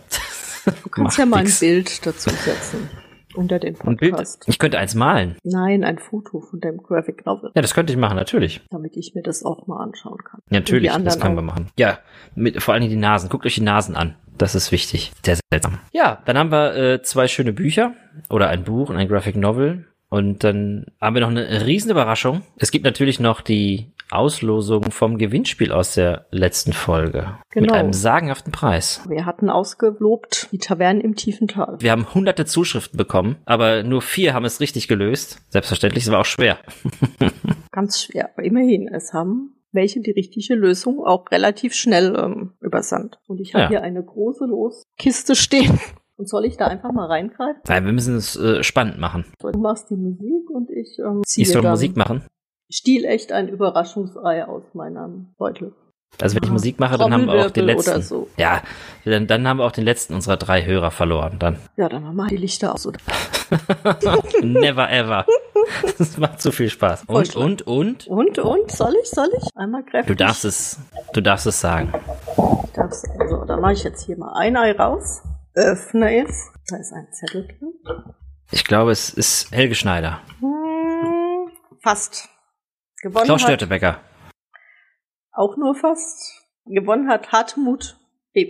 Du 0.65 0.89
kannst 0.89 1.17
ja 1.17 1.25
mal 1.25 1.43
nix. 1.43 1.61
ein 1.61 1.67
Bild 1.67 2.05
dazu 2.05 2.29
setzen. 2.29 2.89
Unter 3.35 3.57
den 3.57 3.73
Podcast. 3.73 4.43
Ich 4.47 4.59
könnte 4.59 4.77
eins 4.77 4.93
malen. 4.93 5.37
Nein, 5.43 5.83
ein 5.83 5.97
Foto 5.97 6.39
von 6.39 6.59
dem 6.59 6.77
Graphic 6.77 7.25
Novel. 7.25 7.51
Ja, 7.55 7.63
das 7.63 7.73
könnte 7.73 7.91
ich 7.91 7.97
machen, 7.97 8.15
natürlich. 8.15 8.61
Damit 8.69 8.95
ich 8.95 9.15
mir 9.15 9.23
das 9.23 9.43
auch 9.43 9.65
mal 9.65 9.81
anschauen 9.81 10.19
kann. 10.23 10.39
Ja, 10.51 10.59
natürlich, 10.59 10.91
das 10.91 11.19
können 11.19 11.33
auch. 11.33 11.39
wir 11.39 11.45
machen. 11.45 11.69
Ja, 11.77 11.97
mit, 12.35 12.61
vor 12.61 12.75
allen 12.75 12.81
Dingen 12.81 12.93
die 12.93 12.99
Nasen. 12.99 13.29
Guckt 13.29 13.45
euch 13.47 13.55
die 13.55 13.61
Nasen 13.61 13.95
an. 13.95 14.15
Das 14.37 14.53
ist 14.53 14.71
wichtig. 14.71 15.11
Sehr 15.25 15.37
seltsam. 15.51 15.79
Ja, 15.91 16.21
dann 16.25 16.37
haben 16.37 16.51
wir 16.51 16.75
äh, 16.75 17.01
zwei 17.01 17.27
schöne 17.27 17.53
Bücher 17.53 17.93
oder 18.29 18.49
ein 18.49 18.63
Buch 18.63 18.89
und 18.89 18.97
ein 18.97 19.07
Graphic 19.07 19.35
Novel. 19.35 19.87
Und 20.09 20.43
dann 20.43 20.85
haben 21.01 21.15
wir 21.15 21.21
noch 21.21 21.29
eine 21.29 21.65
riesen 21.65 21.89
Überraschung. 21.89 22.43
Es 22.57 22.69
gibt 22.69 22.85
natürlich 22.85 23.19
noch 23.19 23.41
die 23.41 23.93
Auslosung 24.15 24.91
vom 24.91 25.17
Gewinnspiel 25.17 25.71
aus 25.71 25.93
der 25.93 26.27
letzten 26.31 26.73
Folge. 26.73 27.37
Genau. 27.51 27.67
Mit 27.67 27.71
einem 27.71 27.93
sagenhaften 27.93 28.51
Preis. 28.51 29.01
Wir 29.07 29.25
hatten 29.25 29.49
ausgelobt 29.49 30.49
die 30.51 30.57
Tavernen 30.57 31.01
im 31.01 31.15
tiefen 31.15 31.47
Tal. 31.47 31.77
Wir 31.79 31.91
haben 31.91 32.13
hunderte 32.13 32.45
Zuschriften 32.45 32.97
bekommen, 32.97 33.37
aber 33.45 33.83
nur 33.83 34.01
vier 34.01 34.33
haben 34.33 34.45
es 34.45 34.59
richtig 34.59 34.87
gelöst. 34.87 35.41
Selbstverständlich, 35.49 36.05
es 36.05 36.11
war 36.11 36.21
auch 36.21 36.25
schwer. 36.25 36.57
Ganz 37.71 38.01
schwer, 38.01 38.29
aber 38.33 38.43
immerhin, 38.43 38.87
es 38.87 39.13
haben 39.13 39.55
welche 39.73 40.01
die 40.01 40.11
richtige 40.11 40.55
Lösung 40.55 41.03
auch 41.03 41.29
relativ 41.31 41.73
schnell 41.73 42.15
ähm, 42.15 42.53
übersandt. 42.61 43.17
Und 43.27 43.41
ich 43.41 43.53
habe 43.53 43.63
ja. 43.63 43.69
hier 43.69 43.81
eine 43.81 44.03
große 44.03 44.45
Loskiste 44.45 45.35
stehen. 45.35 45.79
Und 46.15 46.29
soll 46.29 46.45
ich 46.45 46.57
da 46.57 46.67
einfach 46.67 46.91
mal 46.91 47.07
reingreifen? 47.07 47.61
Nein, 47.67 47.85
wir 47.85 47.91
müssen 47.91 48.15
es 48.15 48.35
äh, 48.35 48.61
spannend 48.61 48.99
machen. 48.99 49.25
Du 49.39 49.59
machst 49.59 49.89
die 49.89 49.95
Musik 49.95 50.47
und 50.51 50.69
ich 50.69 50.99
ähm, 50.99 51.23
ziehe 51.25 51.45
Siehst 51.45 51.55
du 51.55 51.63
Musik 51.63 51.97
machen? 51.97 52.23
Stilecht 52.73 53.31
ein 53.31 53.47
Überraschungsei 53.47 54.45
aus 54.45 54.63
meinem 54.73 55.33
Beutel. 55.37 55.73
Also 56.21 56.35
wenn 56.35 56.43
ich 56.43 56.51
Musik 56.51 56.79
mache, 56.79 56.97
dann 56.97 57.11
haben 57.11 57.25
wir 57.25 57.45
auch 57.45 57.51
den 57.51 57.65
letzten. 57.65 58.01
So. 58.01 58.27
Ja, 58.37 58.61
dann, 59.03 59.25
dann 59.25 59.47
haben 59.47 59.57
wir 59.57 59.65
auch 59.65 59.71
den 59.71 59.83
letzten 59.83 60.13
unserer 60.13 60.37
drei 60.37 60.63
Hörer 60.63 60.91
verloren. 60.91 61.39
Dann. 61.39 61.57
Ja, 61.75 61.89
dann 61.89 62.03
machen 62.03 62.17
wir 62.17 62.27
die 62.27 62.37
Lichter 62.37 62.73
aus. 62.73 62.85
Oder? 62.85 62.99
Never 64.41 64.91
ever. 64.91 65.25
Das 65.97 66.17
macht 66.17 66.41
so 66.41 66.51
viel 66.51 66.69
Spaß. 66.69 67.05
Und, 67.07 67.35
und, 67.35 67.61
und? 67.63 68.07
Und, 68.07 68.37
und? 68.37 68.71
Soll 68.71 68.93
ich, 69.01 69.09
soll 69.09 69.29
ich? 69.35 69.43
Einmal 69.55 69.83
kräftig. 69.83 70.15
Du 70.15 70.23
darfst 70.23 70.45
es, 70.45 70.79
du 71.13 71.21
darfst 71.21 71.47
es 71.47 71.59
sagen. 71.59 71.91
Ich 72.65 72.71
darf's, 72.73 73.03
also, 73.19 73.45
dann 73.45 73.61
mache 73.61 73.73
ich 73.73 73.83
jetzt 73.83 74.05
hier 74.05 74.17
mal 74.17 74.33
ein 74.37 74.55
Ei 74.55 74.71
raus. 74.73 75.23
Öffne 75.55 76.25
es. 76.25 76.51
Da 76.67 76.77
ist 76.77 76.93
ein 76.93 77.07
Zettel 77.11 77.47
drin. 77.47 77.73
Ich 78.51 78.63
glaube, 78.63 78.91
es 78.91 79.09
ist 79.09 79.51
Helge 79.51 79.75
Schneider. 79.75 80.19
Hm, 80.41 81.51
fast. 81.81 82.29
Gewonnen 83.03 83.25
Klaus 83.25 83.41
Störtebecker. 83.41 83.99
Auch 85.33 85.57
nur 85.57 85.75
fast. 85.75 86.47
Gewonnen 86.65 87.09
hat 87.09 87.33
Hartmut 87.33 87.97
B. 88.31 88.49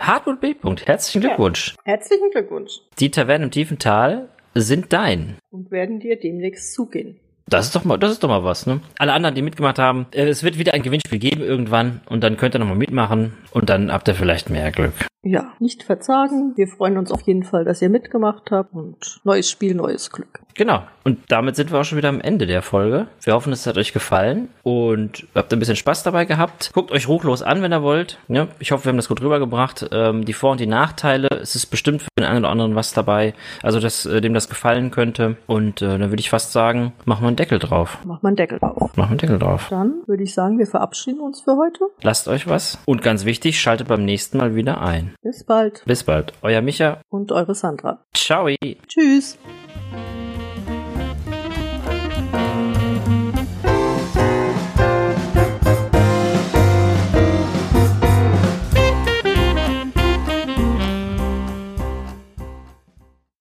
Hartmut 0.00 0.40
B. 0.40 0.54
Herzlichen 0.86 1.20
Glückwunsch. 1.20 1.74
Ja. 1.76 1.92
Herzlichen 1.92 2.30
Glückwunsch. 2.30 2.80
Die 2.98 3.10
Tavernen 3.10 3.44
im 3.44 3.50
tiefen 3.50 3.78
Tal 3.78 4.30
sind 4.54 4.94
dein. 4.94 5.36
Und 5.50 5.70
werden 5.70 6.00
dir 6.00 6.18
demnächst 6.18 6.72
zugehen. 6.72 7.20
Das 7.48 7.66
ist 7.66 7.76
doch 7.76 7.84
mal, 7.84 7.98
das 7.98 8.12
ist 8.12 8.24
doch 8.24 8.30
mal 8.30 8.44
was, 8.44 8.66
ne? 8.66 8.80
Alle 8.98 9.12
anderen, 9.12 9.34
die 9.34 9.42
mitgemacht 9.42 9.78
haben, 9.78 10.06
äh, 10.12 10.24
es 10.24 10.42
wird 10.42 10.58
wieder 10.58 10.72
ein 10.72 10.82
Gewinnspiel 10.82 11.18
geben 11.18 11.42
irgendwann 11.42 12.00
und 12.06 12.24
dann 12.24 12.38
könnt 12.38 12.56
ihr 12.56 12.60
nochmal 12.60 12.76
mitmachen 12.76 13.36
und 13.50 13.68
dann 13.68 13.92
habt 13.92 14.08
ihr 14.08 14.14
vielleicht 14.14 14.48
mehr 14.48 14.72
Glück. 14.72 14.94
Ja, 15.26 15.52
nicht 15.58 15.82
verzagen. 15.82 16.52
Wir 16.54 16.68
freuen 16.68 16.98
uns 16.98 17.10
auf 17.10 17.22
jeden 17.22 17.42
Fall, 17.42 17.64
dass 17.64 17.82
ihr 17.82 17.88
mitgemacht 17.88 18.52
habt 18.52 18.72
und 18.72 19.20
neues 19.24 19.50
Spiel, 19.50 19.74
neues 19.74 20.12
Glück. 20.12 20.40
Genau. 20.54 20.82
Und 21.04 21.18
damit 21.28 21.54
sind 21.54 21.70
wir 21.70 21.80
auch 21.80 21.84
schon 21.84 21.98
wieder 21.98 22.08
am 22.08 22.20
Ende 22.20 22.46
der 22.46 22.62
Folge. 22.62 23.06
Wir 23.22 23.34
hoffen, 23.34 23.52
es 23.52 23.66
hat 23.66 23.76
euch 23.76 23.92
gefallen 23.92 24.48
und 24.62 25.26
habt 25.34 25.52
ein 25.52 25.58
bisschen 25.58 25.76
Spaß 25.76 26.02
dabei 26.02 26.24
gehabt. 26.24 26.70
Guckt 26.72 26.90
euch 26.90 27.06
ruchlos 27.08 27.42
an, 27.42 27.62
wenn 27.62 27.72
ihr 27.72 27.82
wollt. 27.82 28.18
Ja, 28.28 28.48
ich 28.58 28.72
hoffe, 28.72 28.86
wir 28.86 28.88
haben 28.90 28.96
das 28.96 29.08
gut 29.08 29.20
rübergebracht. 29.20 29.88
Ähm, 29.92 30.24
die 30.24 30.32
Vor- 30.32 30.52
und 30.52 30.60
die 30.60 30.66
Nachteile. 30.66 31.28
Es 31.28 31.54
ist 31.54 31.66
bestimmt 31.66 32.02
für 32.02 32.08
den 32.18 32.24
einen 32.24 32.38
oder 32.44 32.48
anderen 32.48 32.74
was 32.74 32.92
dabei. 32.92 33.34
Also, 33.62 33.78
dass 33.78 34.06
äh, 34.06 34.20
dem 34.20 34.34
das 34.34 34.48
gefallen 34.48 34.90
könnte. 34.90 35.36
Und 35.46 35.82
äh, 35.82 35.98
dann 35.98 36.10
würde 36.10 36.20
ich 36.20 36.30
fast 36.30 36.52
sagen, 36.52 36.92
machen 37.04 37.22
wir 37.22 37.28
einen 37.28 37.36
Deckel 37.36 37.58
drauf. 37.58 37.98
Machen 38.04 38.22
wir 38.22 38.28
einen 38.28 38.36
Deckel 38.36 38.58
drauf. 38.58 38.80
Machen 38.80 38.96
wir 38.96 39.06
einen 39.08 39.18
Deckel 39.18 39.38
drauf. 39.38 39.66
Dann 39.70 40.02
würde 40.06 40.22
ich 40.22 40.34
sagen, 40.34 40.58
wir 40.58 40.66
verabschieden 40.66 41.20
uns 41.20 41.42
für 41.42 41.56
heute. 41.56 41.84
Lasst 42.02 42.26
euch 42.26 42.48
was. 42.48 42.78
Und 42.86 43.02
ganz 43.02 43.24
wichtig, 43.24 43.60
schaltet 43.60 43.88
beim 43.88 44.04
nächsten 44.04 44.38
Mal 44.38 44.54
wieder 44.54 44.80
ein. 44.80 45.12
Bis 45.22 45.44
bald. 45.44 45.82
Bis 45.86 46.04
bald. 46.04 46.32
Euer 46.42 46.60
Micha. 46.60 47.00
Und 47.08 47.32
eure 47.32 47.54
Sandra. 47.54 48.04
Ciao. 48.14 48.48
Tschüss. 48.86 49.38